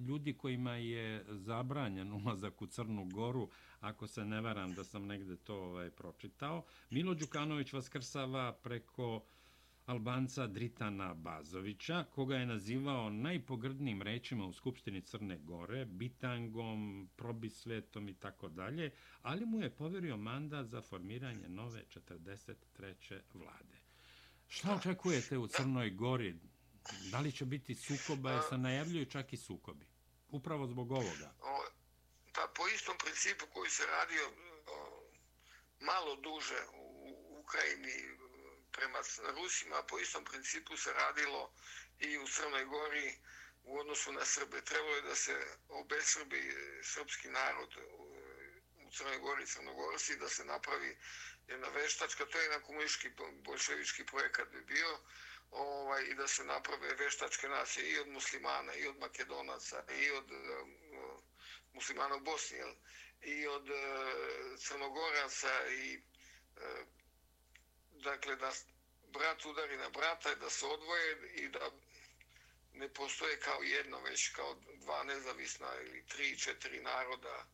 ljudi 0.08 0.34
kojima 0.34 0.72
je 0.72 1.26
zabranjen 1.30 2.14
ulazak 2.14 2.62
u 2.62 2.68
Crnu 2.68 3.06
Goru, 3.06 3.50
ako 3.80 4.08
se 4.08 4.26
ne 4.26 4.42
varam 4.42 4.74
da 4.74 4.84
sam 4.84 5.06
negde 5.06 5.36
to 5.36 5.56
ovaj, 5.56 5.90
pročitao, 5.90 6.64
Milo 6.90 7.14
Đukanović 7.14 7.74
vas 7.74 7.90
krsava 7.90 8.54
preko 8.64 9.24
Albanca 9.86 10.48
Dritana 10.48 11.14
Bazovića, 11.14 12.06
koga 12.12 12.36
je 12.36 12.46
nazivao 12.46 13.10
najpogrdnijim 13.10 14.02
rečima 14.02 14.46
u 14.46 14.54
Skupštini 14.54 15.02
Crne 15.02 15.38
Gore, 15.38 15.86
bitangom, 15.86 17.10
probisvetom 17.16 18.10
i 18.10 18.14
tako 18.14 18.50
dalje, 18.50 18.92
ali 19.22 19.46
mu 19.46 19.62
je 19.62 19.76
poverio 19.76 20.18
mandat 20.18 20.66
za 20.66 20.82
formiranje 20.82 21.50
nove 21.50 21.84
43. 22.10 23.20
vlade. 23.34 23.78
Šta 24.48 24.76
očekujete 24.76 25.38
u 25.38 25.48
Crnoj 25.48 25.90
Gori? 25.90 26.36
Da 27.12 27.20
li 27.20 27.32
će 27.32 27.46
biti 27.46 27.76
sukoba, 27.76 28.32
jer 28.32 28.42
se 28.50 28.58
najavljuju 28.58 29.06
čak 29.06 29.34
i 29.34 29.38
sukobi? 29.38 29.86
Upravo 30.30 30.68
zbog 30.68 30.92
ovoga. 30.92 31.34
Pa 32.36 32.48
po 32.56 32.68
istom 32.76 32.96
principu 33.04 33.46
koji 33.54 33.70
se 33.70 33.84
radio 33.86 34.24
o, 34.68 35.04
malo 35.80 36.16
duže 36.16 36.62
u 36.76 36.94
Ukrajini 37.40 38.13
prema 38.74 39.00
Rusima, 39.36 39.84
po 39.84 40.00
istom 40.00 40.26
principu 40.26 40.78
se 40.78 40.94
radilo 40.94 41.54
i 42.00 42.18
u 42.18 42.28
Crnoj 42.28 42.66
Gori 42.66 43.16
u 43.64 43.80
odnosu 43.80 44.12
na 44.12 44.26
Srbe. 44.26 44.62
Trebalo 44.62 44.96
je 44.96 45.02
da 45.02 45.16
se 45.16 45.36
obesrbi 45.70 46.42
srpski 46.84 47.28
narod 47.30 47.70
e, 47.78 47.84
u 48.86 48.92
Crnoj 48.92 49.18
Gori 49.18 49.44
i 49.44 49.48
Crnogorci, 49.48 50.16
da 50.16 50.30
se 50.30 50.46
napravi 50.46 50.98
jedna 51.48 51.68
veštačka, 51.68 52.26
to 52.26 52.38
je 52.38 52.44
jedan 52.44 52.62
komunistički 52.62 53.10
bolševički 53.44 54.06
projekat 54.06 54.50
bi 54.50 54.62
bio, 54.62 55.00
ovaj, 55.52 56.04
i 56.04 56.16
da 56.16 56.28
se 56.28 56.44
naprave 56.44 56.94
veštačke 56.94 57.50
nacije 57.50 57.90
i 57.90 58.00
od 58.00 58.08
muslimana, 58.08 58.74
i 58.76 58.88
od 58.88 59.00
makedonaca, 59.00 59.84
i 60.00 60.12
od 60.12 60.32
uh, 60.32 60.68
muslimana 61.74 62.16
u 62.16 62.20
Bosni, 62.20 62.58
jel? 62.58 62.74
i 63.22 63.48
od 63.48 63.70
uh, 63.70 63.78
crnogoraca, 64.60 65.68
i 65.68 65.98
uh, 65.98 66.88
dakle 67.94 68.36
da 68.36 68.52
brat 69.14 69.46
udari 69.46 69.78
na 69.78 69.90
brata, 69.90 70.32
i 70.32 70.36
da 70.36 70.50
se 70.50 70.66
odvoje 70.66 71.34
i 71.36 71.50
da 71.50 71.72
ne 72.74 72.94
postoje 72.94 73.40
kao 73.40 73.64
jedno, 73.64 74.02
već 74.02 74.30
kao 74.30 74.56
dva 74.76 75.04
nezavisna 75.04 75.68
ili 75.82 76.08
tri, 76.08 76.40
četiri 76.40 76.82
naroda, 76.82 77.46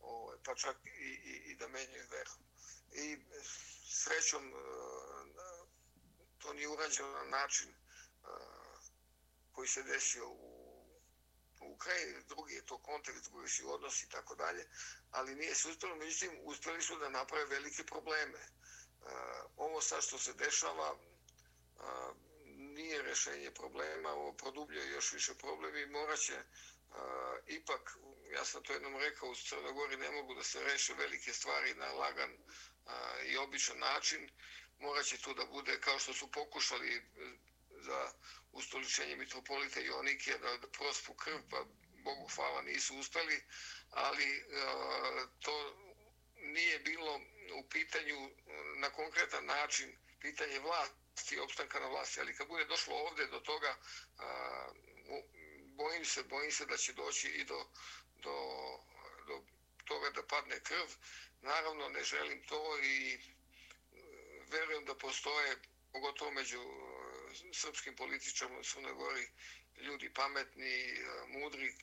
ovaj, 0.00 0.36
pa 0.44 0.54
čak 0.54 0.76
i, 0.84 1.10
i, 1.24 1.50
i 1.50 1.54
da 1.54 1.68
menjaju 1.68 2.06
veru. 2.10 2.30
I 2.92 3.18
srećom, 3.90 4.48
eh, 4.48 4.54
to 6.38 6.52
nije 6.52 6.68
urađeno 6.68 7.08
na 7.08 7.24
način 7.24 7.68
eh, 7.70 8.28
koji 9.52 9.68
se 9.68 9.82
desio 9.82 10.28
u, 10.28 10.68
u 11.60 11.72
Ukrajini, 11.72 12.24
drugi 12.28 12.54
je 12.54 12.66
to 12.66 12.78
kontekst, 12.78 13.30
drugi 13.30 13.48
su 13.48 13.74
odnosi 13.74 14.06
i 14.06 14.08
tako 14.08 14.34
dalje, 14.34 14.68
ali 15.10 15.34
nije 15.34 15.54
se 15.54 15.68
uspjelo, 15.68 15.96
međutim, 15.96 16.38
uspjeli 16.42 16.82
su 16.82 16.98
da 16.98 17.08
naprave 17.08 17.44
velike 17.44 17.84
probleme. 17.84 18.38
Eh, 19.08 19.42
ovo 19.56 19.80
sad 19.80 20.02
što 20.04 20.18
se 20.18 20.32
dešava 20.32 20.96
eh, 20.96 21.82
nije 22.44 23.02
rešenje 23.02 23.50
problema, 23.50 24.10
ovo 24.12 24.32
produbljuje 24.32 24.90
još 24.90 25.12
više 25.12 25.34
problemi 25.34 25.80
i 25.80 25.86
morat 25.86 26.18
će 26.18 26.34
eh, 26.34 26.44
ipak, 27.46 27.96
ja 28.32 28.44
sam 28.44 28.62
to 28.62 28.72
jednom 28.72 28.96
rekao, 28.96 29.30
u 29.30 29.34
Crnogori 29.34 29.96
ne 29.96 30.10
mogu 30.10 30.34
da 30.34 30.44
se 30.44 30.62
reše 30.64 30.94
velike 30.94 31.32
stvari 31.32 31.74
na 31.74 31.92
lagan 31.92 32.36
i 33.24 33.36
običan 33.36 33.78
način, 33.78 34.30
morat 34.78 35.06
će 35.06 35.18
tu 35.18 35.34
da 35.34 35.44
bude 35.44 35.80
kao 35.80 35.98
što 35.98 36.14
su 36.14 36.30
pokušali 36.30 37.02
za 37.70 38.12
ustoličenje 38.52 39.16
mitropolita 39.16 39.80
Jonike, 39.80 40.38
da, 40.38 40.56
da 40.56 40.68
prospu 40.68 41.14
krv, 41.14 41.40
pa 41.50 41.64
Bogu 42.04 42.28
hvala 42.34 42.62
nisu 42.62 42.98
uspeli, 42.98 43.42
ali 43.90 44.44
uh, 44.44 45.28
to 45.40 45.74
nije 46.36 46.78
bilo 46.78 47.20
u 47.54 47.68
pitanju 47.68 48.30
na 48.76 48.90
konkretan 48.90 49.46
način 49.46 49.96
pitanje 50.20 50.58
vlasti 50.58 51.38
opstanka 51.38 51.80
na 51.80 51.86
vlasti, 51.86 52.20
ali 52.20 52.34
kad 52.36 52.48
bude 52.48 52.64
došlo 52.64 52.94
ovde 52.96 53.26
do 53.26 53.40
toga, 53.40 53.76
uh, 53.78 54.88
bojim 55.78 56.04
se, 56.04 56.22
bojim 56.22 56.52
se 56.52 56.66
da 56.66 56.76
će 56.76 56.92
doći 56.92 57.28
i 57.28 57.44
do, 57.44 57.66
do, 58.22 58.36
do 59.26 59.42
toga 59.84 60.10
da 60.10 60.22
padne 60.22 60.60
krv. 60.60 60.88
Naravno, 61.42 61.88
ne 61.88 62.04
želim 62.04 62.42
to 62.42 62.78
i 62.82 63.14
e, 63.14 63.18
verujem 64.50 64.84
da 64.84 64.94
postoje, 64.94 65.56
pogotovo 65.92 66.30
među 66.30 66.60
e, 66.60 67.54
srpskim 67.54 67.96
političama 67.96 68.58
u 68.58 68.62
Crnoj 68.62 68.92
Gori, 68.92 69.28
ljudi 69.76 70.14
pametni, 70.14 70.74
e, 70.90 71.04
mudri, 71.28 71.74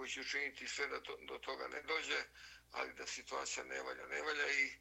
koji 0.00 0.10
će 0.10 0.20
učiniti 0.20 0.68
sve 0.68 0.86
da 0.88 1.02
to, 1.02 1.16
do 1.28 1.38
toga 1.38 1.68
ne 1.68 1.82
dođe, 1.82 2.24
ali 2.72 2.94
da 2.94 3.06
situacija 3.06 3.64
ne 3.64 3.82
valja, 3.82 4.06
ne 4.06 4.22
valja 4.22 4.52
i 4.52 4.72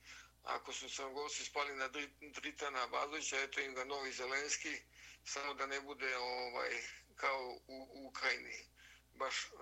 ako 0.43 0.73
su 0.73 0.89
crnogorci 0.89 1.45
spali 1.45 1.75
na 1.75 1.89
Dritana 2.21 2.87
Badovića, 2.87 3.41
eto 3.41 3.61
im 3.61 3.73
ga 3.73 3.85
novi 3.85 4.11
Zelenski, 4.11 4.77
samo 5.23 5.53
da 5.53 5.65
ne 5.65 5.81
bude 5.81 6.17
ovaj 6.17 6.69
kao 7.15 7.47
u, 7.67 7.87
u 7.93 8.07
Ukrajini. 8.07 8.65
Baš 9.13 9.45
uh, 9.45 9.59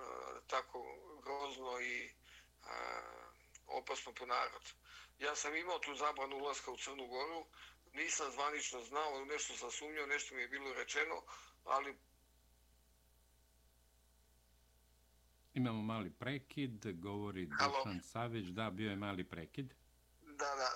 tako 0.47 0.79
grozno 1.23 1.81
i 1.81 2.05
uh, 2.05 2.69
opasno 3.67 4.13
po 4.13 4.25
narod. 4.25 4.73
Ja 5.19 5.35
sam 5.35 5.55
imao 5.55 5.79
tu 5.79 5.95
zabranu 5.95 6.37
ulaska 6.37 6.71
u 6.71 6.77
Crnu 6.77 7.07
Goru, 7.07 7.45
nisam 7.93 8.31
zvanično 8.31 8.83
znao, 8.83 9.25
nešto 9.25 9.57
sam 9.57 9.71
sumnjao, 9.71 10.05
nešto 10.05 10.35
mi 10.35 10.41
je 10.41 10.47
bilo 10.47 10.73
rečeno, 10.73 11.23
ali... 11.63 11.97
Imamo 15.57 15.81
mali 15.81 16.09
prekid, 16.09 16.85
govori 17.01 17.45
Dušan 17.45 18.01
Savić, 18.11 18.47
da, 18.47 18.69
bio 18.69 18.89
je 18.89 18.95
mali 18.95 19.23
prekid. 19.23 19.73
Da, 20.21 20.49
da, 20.59 20.67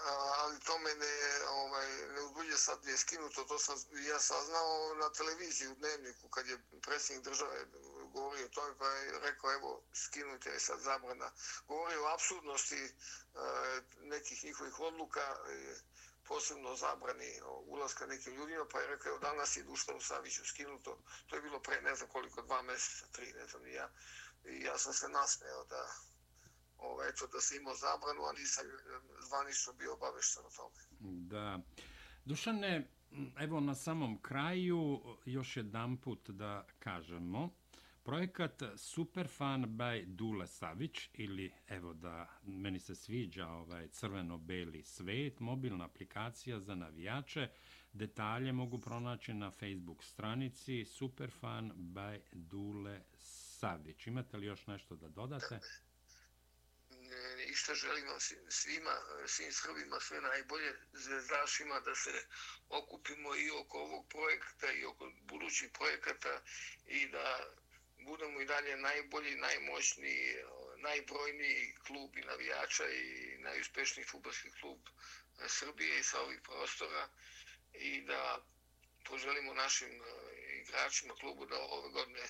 ali 0.41 0.59
to 0.59 0.79
me 0.79 0.89
ne, 1.03 1.15
ovaj, 1.49 1.87
ne 2.13 2.21
uzbuđe 2.21 2.57
sad 2.57 2.85
je 2.85 2.97
skinuto, 2.97 3.43
to 3.43 3.59
sam 3.59 3.75
ja 4.09 4.19
saznao 4.19 4.95
na 5.01 5.09
televiziji 5.09 5.67
u 5.67 5.75
dnevniku 5.75 6.29
kad 6.29 6.47
je 6.47 6.57
predsjednik 6.81 7.25
države 7.25 7.65
govorio 8.13 8.45
o 8.45 8.49
tome 8.55 8.77
pa 8.77 8.87
je 8.87 9.19
rekao 9.19 9.53
evo 9.53 9.81
skinujte 9.93 10.49
je 10.49 10.59
sad 10.59 10.79
zabrana. 10.79 11.31
Govorio 11.67 12.03
o 12.03 12.13
absurdnosti 12.13 12.83
e, 12.83 12.91
nekih 14.01 14.43
njihovih 14.43 14.79
odluka, 14.79 15.25
e, 15.49 15.75
posebno 16.27 16.75
zabrani 16.75 17.31
ulaska 17.65 18.05
nekim 18.05 18.33
ljudima, 18.35 18.65
pa 18.71 18.79
je 18.79 18.87
rekao 18.87 19.19
danas 19.19 19.57
je 19.57 19.63
Duštanu 19.63 20.01
Saviću 20.01 20.45
skinuto. 20.45 20.97
To 21.27 21.35
je 21.35 21.41
bilo 21.41 21.59
pre 21.59 21.81
ne 21.81 21.95
znam 21.95 22.09
koliko, 22.09 22.41
dva 22.41 22.61
mjeseca, 22.61 23.05
tri, 23.11 23.33
ne 23.33 23.47
znam, 23.47 23.67
ja. 23.67 23.89
I 24.45 24.63
ja 24.63 24.77
sam 24.77 24.93
se 24.93 25.07
nasmeo 25.09 25.65
da, 25.69 25.93
ovaj, 26.77 27.09
eto, 27.09 27.27
da 27.27 27.41
sam 27.41 27.57
imao 27.57 27.75
zabranu, 27.75 28.21
a 28.23 28.33
nisam 28.33 28.65
zvanično 29.27 29.73
bio 29.73 29.93
obavešten 29.93 30.43
o 30.45 30.49
tome. 30.49 30.81
Da. 30.99 31.59
Dušane, 32.25 32.87
evo 33.39 33.59
na 33.59 33.75
samom 33.75 34.21
kraju 34.21 35.01
još 35.25 35.57
jedan 35.57 35.97
put 35.97 36.29
da 36.29 36.67
kažemo, 36.79 37.49
projekat 38.03 38.63
Superfan 38.77 39.65
by 39.65 40.05
Dule 40.05 40.47
Savić 40.47 41.09
ili 41.13 41.53
evo 41.67 41.93
da 41.93 42.27
meni 42.43 42.79
se 42.79 42.95
sviđa 42.95 43.47
ovaj 43.47 43.87
crveno-beli 43.87 44.83
svet, 44.83 45.39
mobilna 45.39 45.85
aplikacija 45.85 46.59
za 46.59 46.75
navijače, 46.75 47.49
detalje 47.93 48.51
mogu 48.51 48.77
pronaći 48.79 49.33
na 49.33 49.51
Facebook 49.51 50.03
stranici 50.03 50.85
Superfan 50.85 51.71
by 51.75 52.19
Dule 52.31 53.01
Savić. 53.17 53.40
Imate 54.05 54.37
li 54.37 54.45
još 54.45 54.67
nešto 54.67 54.95
da 54.95 55.07
dodate? 55.07 55.59
Da 55.59 55.91
i 57.51 57.55
što 57.55 57.75
svima, 58.49 58.95
svim 59.27 59.51
Srbima 59.51 59.99
sve 59.99 60.21
najbolje, 60.21 60.73
zvezdašima 60.93 61.79
da 61.79 61.95
se 61.95 62.25
okupimo 62.69 63.35
i 63.35 63.51
oko 63.51 63.77
ovog 63.79 64.07
projekta 64.09 64.71
i 64.71 64.85
oko 64.85 65.11
budućih 65.21 65.69
projekata 65.73 66.41
i 66.87 67.07
da 67.07 67.53
budemo 68.05 68.41
i 68.41 68.45
dalje 68.45 68.77
najbolji, 68.77 69.35
najmoćniji, 69.35 70.35
najbrojniji 70.77 71.75
klub 71.87 72.17
i 72.17 72.21
navijača 72.21 72.89
i 72.89 73.37
najuspešniji 73.37 74.05
futbolski 74.05 74.51
klub 74.51 74.79
Srbije 75.47 75.99
i 75.99 76.03
sa 76.03 76.21
ovih 76.21 76.39
prostora 76.43 77.09
i 77.73 78.01
da 78.01 78.45
poželimo 79.05 79.53
našim 79.53 79.91
e, 79.91 80.05
igračima 80.61 81.13
klubu 81.15 81.45
da 81.45 81.59
ove 81.59 81.89
godine 81.89 82.23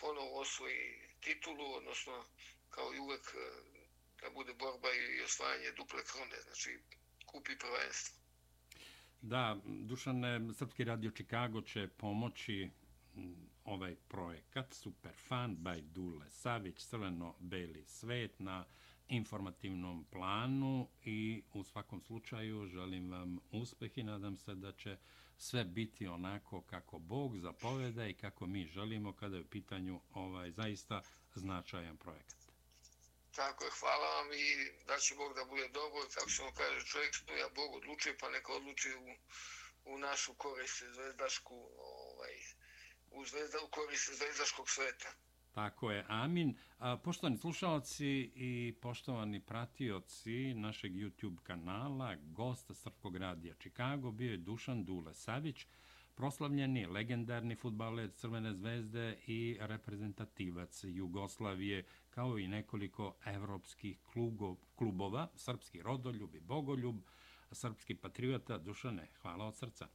ponovo 0.00 0.40
osvoji 0.40 0.82
titulu, 1.20 1.74
odnosno 1.74 2.24
kao 2.70 2.94
i 2.94 2.98
uvek 2.98 3.34
e, 3.34 3.38
da 4.20 4.30
bude 4.30 4.54
borba 4.54 4.88
i 4.92 5.22
osvajanje 5.22 5.72
duple 5.76 6.04
krone, 6.04 6.36
znači 6.42 6.78
kupi 7.26 7.58
prvenstvo. 7.58 8.18
Da, 9.22 9.56
Dušan, 9.64 10.22
Srpski 10.54 10.84
radio 10.84 11.10
Čikago 11.10 11.60
će 11.62 11.88
pomoći 11.88 12.70
ovaj 13.64 13.96
projekat 14.08 14.74
Superfan 14.74 15.56
by 15.56 15.80
Dule 15.80 16.30
Savić, 16.30 16.86
crveno-beli 16.86 17.84
svet 17.86 18.40
na 18.40 18.64
informativnom 19.08 20.04
planu 20.04 20.88
i 21.04 21.42
u 21.52 21.64
svakom 21.64 22.00
slučaju 22.00 22.66
želim 22.66 23.10
vam 23.10 23.38
uspeh 23.52 23.98
i 23.98 24.02
nadam 24.02 24.36
se 24.36 24.54
da 24.54 24.72
će 24.72 24.96
sve 25.38 25.64
biti 25.64 26.06
onako 26.06 26.62
kako 26.62 26.98
Bog 26.98 27.38
zapoveda 27.38 28.06
i 28.06 28.14
kako 28.14 28.46
mi 28.46 28.66
želimo 28.66 29.12
kada 29.12 29.36
je 29.36 29.42
u 29.42 29.48
pitanju 29.48 30.00
ovaj 30.14 30.50
zaista 30.50 31.02
značajan 31.34 31.96
projekat. 31.96 32.38
Tako 33.34 33.64
je, 33.64 33.70
hvala 33.80 34.16
vam 34.16 34.32
i 34.32 34.70
da 34.86 34.98
će 34.98 35.14
Bog 35.14 35.34
da 35.34 35.44
bude 35.44 35.68
dobro. 35.68 36.08
Kako 36.14 36.30
ćemo 36.30 36.52
kaže, 36.52 36.86
čovjek 36.86 37.14
stoja, 37.14 37.48
Bog 37.48 37.74
odlučuje, 37.74 38.18
pa 38.18 38.30
neka 38.30 38.52
odluči 38.52 38.94
u, 38.94 39.06
u 39.84 39.98
našu 39.98 40.34
korist 40.34 40.82
zvezdašku, 40.94 41.68
ovaj, 41.78 42.34
u, 43.10 43.24
zvezda, 43.26 43.58
u 43.60 43.68
korist 43.68 44.14
zvezdaškog 44.14 44.70
sveta. 44.70 45.12
Tako 45.58 45.90
je, 45.90 46.04
amin. 46.08 46.56
A, 46.78 46.96
poštovani 46.96 47.36
slušalci 47.36 48.06
i 48.34 48.74
poštovani 48.82 49.40
pratioci 49.40 50.54
našeg 50.54 50.92
YouTube 50.92 51.42
kanala, 51.42 52.16
gosta 52.16 52.74
Srpskog 52.74 53.16
radija 53.16 53.54
Čikago, 53.54 54.10
bio 54.10 54.30
je 54.30 54.36
Dušan 54.36 54.84
Dule 54.84 55.14
Savić, 55.14 55.66
proslavljeni 56.14 56.86
legendarni 56.86 57.56
futbaler 57.56 58.10
Crvene 58.10 58.54
zvezde 58.54 59.18
i 59.26 59.56
reprezentativac 59.60 60.84
Jugoslavije, 60.84 61.84
kao 62.10 62.38
i 62.38 62.48
nekoliko 62.48 63.16
evropskih 63.24 63.98
klubova, 64.76 65.28
srpski 65.34 65.82
rodoljub 65.82 66.34
i 66.34 66.40
bogoljub, 66.40 66.96
srpski 67.52 67.94
patriota. 67.94 68.58
Dušane, 68.58 69.08
hvala 69.22 69.46
od 69.46 69.56
srca. 69.56 69.88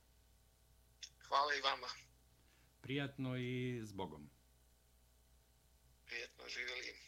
Hvala 1.28 1.54
i 1.54 1.62
vama. 1.62 1.88
Prijatno 2.82 3.38
i 3.38 3.82
s 3.84 3.94
Bogom. 3.94 4.30
Prijatno 6.14 6.50
živjeli. 6.50 7.03